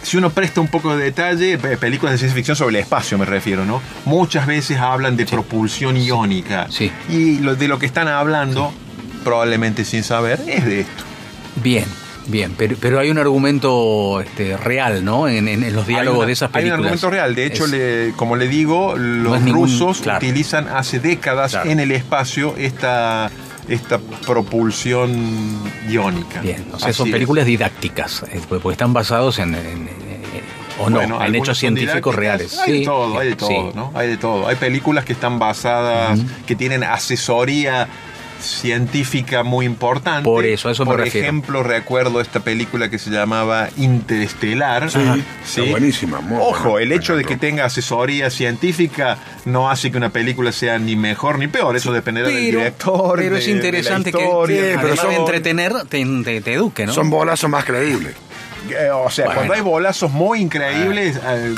si 0.01 0.15
uno 0.15 0.29
presta 0.29 0.61
un 0.61 0.69
poco 0.69 0.95
de 0.95 1.03
detalle, 1.03 1.57
pe- 1.57 1.75
películas 1.75 2.13
de 2.13 2.17
ciencia 2.19 2.35
ficción 2.35 2.55
sobre 2.55 2.77
el 2.77 2.83
espacio 2.83 3.17
me 3.17 3.25
refiero, 3.25 3.65
¿no? 3.65 3.81
Muchas 4.05 4.47
veces 4.47 4.77
hablan 4.77 5.17
de 5.17 5.25
propulsión 5.25 5.97
iónica. 5.97 6.67
Sí. 6.69 6.89
Y 7.09 7.39
lo, 7.39 7.55
de 7.57 7.67
lo 7.67 7.77
que 7.77 7.85
están 7.85 8.07
hablando, 8.07 8.71
probablemente 9.25 9.83
sin 9.83 10.03
saber, 10.03 10.39
es 10.47 10.63
de 10.63 10.79
esto. 10.81 11.03
Bien, 11.57 11.83
bien, 12.29 12.53
pero, 12.57 12.75
pero 12.79 12.99
hay 12.99 13.09
un 13.09 13.17
argumento 13.17 14.21
este, 14.21 14.55
real, 14.57 15.03
¿no? 15.03 15.27
En, 15.27 15.47
en- 15.47 15.63
en 15.63 15.75
los 15.75 15.85
diálogos 15.87 16.13
Hay 16.15 16.17
una- 16.19 16.27
de 16.27 16.33
esas 16.33 16.47
Hay 16.49 16.53
películas. 16.63 16.79
un 16.79 16.85
argumento 16.85 17.09
real. 17.09 17.35
De 17.35 17.45
hecho, 17.45 17.65
Es- 17.65 17.71
le- 17.71 18.13
como 18.15 18.35
le 18.35 18.47
digo, 18.47 18.95
los 18.97 19.41
ningún- 19.41 19.63
rusos 19.63 19.99
claro. 20.01 20.17
utilizan 20.19 20.67
hace 20.69 20.99
décadas 20.99 21.51
Claro. 21.51 21.69
en 21.69 21.79
el 21.79 21.91
espacio 21.91 22.55
esta, 22.57 23.29
esta 23.67 23.99
propulsión 24.25 25.11
iónica. 25.89 26.41
Bien, 26.41 26.65
o 26.73 26.79
sea, 26.79 26.89
Así 26.89 26.97
son 26.97 27.07
es. 27.07 27.13
películas 27.13 27.45
didácticas, 27.45 28.23
eh, 28.31 28.41
porque 28.47 28.71
están 28.71 28.93
basados 28.93 29.39
en, 29.39 29.55
o 30.81 30.89
no, 30.89 30.97
Bueno, 30.97 31.23
en 31.23 31.35
hechos 31.35 31.57
científicos 31.57 32.15
reales. 32.15 32.57
Hay 32.59 32.71
Sí, 32.71 32.79
de 32.79 32.85
todo, 32.85 33.19
hay 33.19 33.27
de 33.27 33.33
sí. 33.33 33.37
todo, 33.39 33.71
¿no? 33.75 33.91
Hay 33.95 34.07
de 34.07 34.17
todo. 34.17 34.47
Hay 34.47 34.55
películas 34.55 35.03
que 35.05 35.13
están 35.13 35.37
basadas, 35.37 36.19
que 36.45 36.55
tienen 36.55 36.83
asesoría 36.83 37.87
científica 38.41 39.43
muy 39.43 39.65
importante. 39.65 40.23
Por 40.23 40.45
eso, 40.45 40.69
a 40.69 40.71
eso 40.71 40.85
me 40.85 40.91
Por 40.91 40.99
refiero. 41.01 41.25
ejemplo, 41.25 41.63
recuerdo 41.63 42.21
esta 42.21 42.39
película 42.41 42.89
que 42.89 42.97
se 42.99 43.09
llamaba 43.09 43.69
Interestelar. 43.77 44.89
Sí, 44.91 44.99
está 45.45 45.63
buenísima, 45.71 46.19
muy 46.21 46.37
Ojo, 46.41 46.71
buena, 46.71 46.83
el 46.85 46.91
hecho 46.91 47.15
de 47.15 47.25
que 47.25 47.37
tenga 47.37 47.65
asesoría 47.65 48.29
científica 48.29 49.17
no 49.45 49.69
hace 49.69 49.91
que 49.91 49.97
una 49.97 50.09
película 50.09 50.51
sea 50.51 50.77
ni 50.79 50.95
mejor 50.95 51.39
ni 51.39 51.47
peor. 51.47 51.75
Eso 51.75 51.91
dependerá 51.93 52.27
del 52.27 52.37
director. 52.41 53.19
pero 53.19 53.35
de- 53.35 53.39
es 53.39 53.45
de 53.45 53.51
la 53.51 53.57
interesante 53.57 54.11
que, 54.11 54.23
historia, 54.23 54.55
Sí, 54.55 54.61
que 54.61 54.67
pero 54.75 54.79
además 54.87 54.97
de 55.07 55.11
son- 55.15 55.21
entretener, 55.21 55.73
te, 55.89 56.05
te- 56.23 56.41
te 56.41 56.53
eduque, 56.53 56.85
¿no? 56.85 56.93
Son 56.93 57.09
bolazos 57.09 57.49
más 57.49 57.65
creíbles. 57.65 58.15
Eh, 58.69 58.89
O 58.93 59.09
sea, 59.09 59.25
Bueno. 59.25 59.37
cuando 59.39 59.53
hay 59.53 59.61
bolazos 59.61 60.11
muy 60.11 60.41
increíbles, 60.41 61.17
eh, 61.25 61.55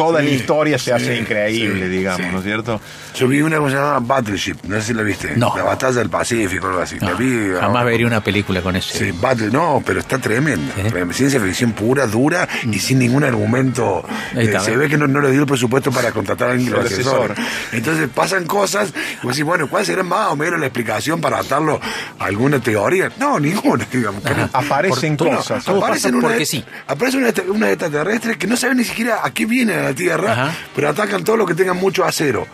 toda 0.00 0.20
Sí, 0.20 0.26
la 0.26 0.32
historia 0.32 0.78
se 0.78 0.92
hace 0.92 1.16
increíble, 1.16 1.84
sí, 1.86 1.88
digamos, 1.90 2.20
sí. 2.26 2.32
¿no 2.32 2.38
es 2.38 2.44
cierto? 2.44 2.80
Yo 3.14 3.26
vi 3.28 3.42
una 3.42 3.58
que 3.58 3.70
se 3.70 3.76
llama 3.76 3.98
Battleship, 4.00 4.54
no 4.64 4.76
sé 4.76 4.82
si 4.82 4.94
la 4.94 5.02
viste. 5.02 5.32
No. 5.36 5.52
La 5.56 5.64
batalla 5.64 5.98
del 5.98 6.08
Pacífico, 6.10 6.68
algo 6.68 6.80
así. 6.80 6.96
No, 7.00 7.10
la 7.10 7.14
vi. 7.14 7.48
jamás 7.54 7.62
ahora. 7.62 7.84
vería 7.84 8.06
una 8.06 8.22
película 8.22 8.62
con 8.62 8.76
eso. 8.76 8.96
Sí, 8.96 9.10
Battle, 9.12 9.50
no, 9.50 9.82
pero 9.84 10.00
está 10.00 10.18
tremenda. 10.18 10.72
¿Sí? 10.76 10.82
Tremenda. 10.82 11.14
Ciencia 11.14 11.40
ficción 11.40 11.72
pura, 11.72 12.06
dura 12.06 12.48
y 12.70 12.78
sin 12.78 12.98
ningún 13.00 13.24
argumento. 13.24 14.04
Eh, 14.36 14.56
se 14.60 14.76
ve 14.76 14.88
que 14.88 14.96
no, 14.96 15.06
no 15.08 15.20
le 15.20 15.30
dio 15.32 15.40
el 15.40 15.46
presupuesto 15.46 15.90
para 15.90 16.12
contratar 16.12 16.48
a 16.48 16.52
alguien 16.52 16.70
que 16.70 16.76
lo 16.76 16.82
asesor. 16.86 17.34
Entonces 17.72 18.08
pasan 18.14 18.46
cosas 18.46 18.92
y 19.22 19.26
vos 19.26 19.34
decís, 19.34 19.44
bueno, 19.44 19.68
¿cuál 19.68 19.84
será 19.84 20.02
más 20.02 20.28
o 20.28 20.36
menos 20.36 20.58
la 20.60 20.66
explicación 20.66 21.20
para 21.20 21.38
atarlo 21.40 21.80
a 22.18 22.24
alguna 22.24 22.60
teoría? 22.60 23.10
No, 23.18 23.38
ninguna, 23.40 23.86
digamos. 23.92 24.22
Aparecen 24.52 25.16
Por- 25.16 25.36
cosas. 25.36 25.64
todo 25.64 25.78
Aparecen 25.78 26.12
pasa 26.12 26.16
una- 26.18 26.28
porque 26.28 26.46
sí. 26.46 26.64
Aparece 26.86 27.16
una, 27.18 27.32
una 27.52 27.68
extraterrestre 27.70 28.38
que 28.38 28.46
no 28.46 28.56
sabe 28.56 28.74
ni 28.76 28.84
siquiera 28.84 29.20
a 29.24 29.30
qué 29.32 29.46
viene 29.46 29.74
a 29.74 29.89
la 29.90 29.94
Tierra, 29.96 30.32
Ajá. 30.32 30.56
pero 30.74 30.88
atacan 30.88 31.24
todo 31.24 31.36
lo 31.36 31.46
que 31.46 31.54
tengan 31.54 31.76
mucho 31.76 32.04
acero. 32.04 32.46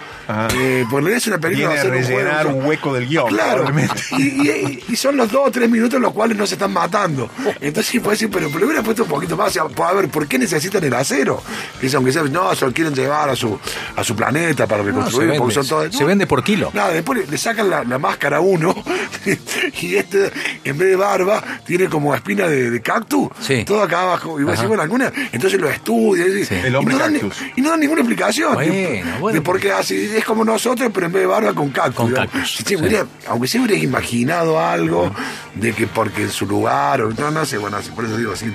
Eh, 0.55 0.85
por 0.91 1.07
es 1.09 1.27
una 1.29 1.39
película 1.39 1.69
Viene 1.69 1.81
a 1.81 1.85
de 1.85 1.89
hacer 2.01 2.03
un 2.05 2.17
rellenar 2.17 2.43
juego, 2.45 2.59
un 2.61 2.67
hueco 2.67 2.95
del 2.95 3.07
guion, 3.07 3.29
Claro. 3.29 3.65
Y, 4.19 4.23
y- 4.23 4.85
y 4.89 4.97
son 4.97 5.17
los 5.17 5.31
dos 5.31 5.49
o 5.49 5.51
tres 5.51 5.69
minutos 5.71 5.95
en 5.97 6.03
los 6.03 6.13
cuales 6.13 6.37
no 6.37 6.47
se 6.47 6.55
están 6.55 6.73
matando. 6.73 7.31
Entonces 7.61 7.87
sí 7.87 8.01
puede 8.01 8.15
decir, 8.15 8.31
pero, 8.31 8.49
pero 8.53 8.67
hubiera 8.67 8.83
puesto 8.83 9.05
un 9.05 9.09
poquito 9.09 9.37
más. 9.37 9.49
O 9.57 9.69
sea, 9.69 9.87
a 9.87 9.93
ver, 9.93 10.09
¿por 10.09 10.27
qué 10.27 10.39
necesitan 10.39 10.83
el 10.83 10.95
acero? 10.95 11.43
Que 11.81 11.89
aunque 11.95 12.13
sea, 12.13 12.23
no, 12.25 12.55
se 12.55 12.67
lo 12.67 12.73
quieren 12.73 12.95
llevar 12.95 13.29
a 13.31 13.37
su, 13.37 13.59
a 13.95 14.03
su 14.03 14.17
planeta 14.17 14.67
para 14.67 14.83
No, 14.83 14.85
se, 14.89 14.93
reconstruir. 14.97 15.29
vende, 15.29 15.39
porque 15.41 15.55
son 15.55 15.67
todos- 15.69 15.97
se 15.97 16.05
vende 16.05 16.27
por 16.27 16.43
kilo. 16.43 16.71
Nada, 16.75 16.91
después 16.93 17.29
le, 17.31 17.39
sacan 17.39 17.71
la, 17.71 17.85
la 17.85 17.99
máscara 17.99 18.39
a 18.39 18.41
uno 18.41 18.75
y 19.83 19.95
este, 19.97 20.33
en 20.65 20.79
vez 20.79 20.89
de 20.89 20.97
barba, 20.97 21.43
tiene 21.65 21.87
como 21.89 22.15
espina 22.15 22.47
de, 22.49 22.71
de 22.71 22.83
cactus, 22.83 23.29
Sí. 23.41 23.65
todo 23.65 23.83
acá 23.83 24.03
abajo. 24.03 24.41
Y 24.41 24.45
vos 24.45 24.53
decís, 24.53 24.67
bueno, 24.69 24.83
alguna, 24.83 25.13
entonces 25.33 25.61
lo 25.61 25.69
estudia. 25.69 26.27
y, 26.27 26.45
Sí. 26.45 26.55
y 26.55 26.67
El 26.67 26.77
hombre 26.77 26.95
no 26.95 27.01
dan, 27.01 27.13
cactus. 27.29 27.47
y 27.57 27.61
no 27.61 27.71
dan 27.71 27.81
ninguna 27.81 28.01
explicación 28.01 28.55
Bueno, 28.55 28.73
de, 28.73 29.05
bueno. 29.21 29.35
de 29.35 29.41
por 29.43 29.61
qué 29.61 29.73
así. 29.73 30.11
Es 30.17 30.25
como 30.25 30.45
nosotros, 30.45 30.91
pero 30.93 31.07
en 31.07 31.13
vez 31.13 31.23
de 31.23 31.27
barba 31.27 31.53
con 31.55 31.71
cactus. 31.71 31.95
Con 31.97 32.13
cactus, 32.13 32.63
Sí, 32.67 32.77
hubiera- 32.77 33.07
aunque 33.29 33.49
se 33.49 33.59
hubieras 33.61 33.83
imaginado 33.83 34.61
algo 34.61 35.11
de 35.55 35.73
que 35.73 35.87
porque 35.87 36.23
en 36.23 36.31
su 36.31 36.47
lugar, 36.47 37.03
o, 37.03 37.11
no, 37.13 37.31
no 37.31 37.45
sé, 37.45 37.59
bueno, 37.59 37.77
así, 37.79 37.91
por 37.91 38.05
eso 38.05 38.17
digo 38.17 38.33
así. 38.33 38.53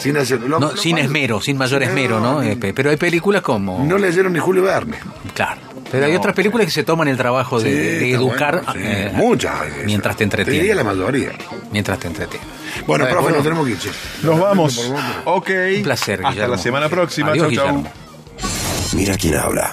Sin, 0.00 0.16
hacer- 0.16 0.40
lo- 0.40 0.58
No, 0.58 0.70
lo 0.72 0.76
sin 0.76 0.96
esmero, 0.98 1.40
sin 1.42 1.58
mayor 1.58 1.82
esmero, 1.82 2.18
¿no? 2.18 2.40
pe- 2.58 2.72
Pero 2.72 2.88
hay 2.90 2.96
películas 2.96 3.42
como... 3.42 3.84
No 3.84 3.98
leyeron 3.98 4.32
ni 4.32 4.38
Julio 4.38 4.62
Verne. 4.62 4.96
Claro. 5.34 5.60
Pero 5.94 6.06
hay 6.06 6.16
otras 6.16 6.34
películas 6.34 6.66
que 6.66 6.72
se 6.72 6.82
toman 6.82 7.08
el 7.08 7.16
trabajo 7.16 7.60
de, 7.60 7.70
Sí, 7.70 7.76
de 7.76 7.94
está 8.10 8.16
educar 8.16 8.54
bueno, 8.64 8.72
sí. 8.72 8.78
eh, 8.82 9.12
Muchas 9.14 9.52
mientras 9.84 10.16
te 10.16 10.26
Te 10.26 10.44
diría 10.44 10.72
entretiene. 10.72 10.74
la 10.74 10.84
mayoría. 10.84 11.30
Mientras 11.70 11.98
te 11.98 12.08
entretiene. 12.08 12.44
Bueno, 12.86 13.04
Eh, 13.04 13.08
profe, 13.08 13.22
bueno, 13.22 13.36
nos 13.38 13.44
tenemos 13.44 13.66
que 13.66 13.72
ir. 13.72 13.94
Nos 14.22 14.40
vamos. 14.40 14.92
Ok. 15.24 15.50
Un 15.76 15.82
placer, 15.84 16.18
Hasta 16.20 16.30
Guillermo. 16.30 16.54
la 16.56 16.60
semana 16.60 16.88
próxima. 16.88 17.30
Adiós, 17.30 17.52
Chau. 17.54 17.84
Mira 18.94 19.16
quién 19.16 19.36
habla. 19.36 19.72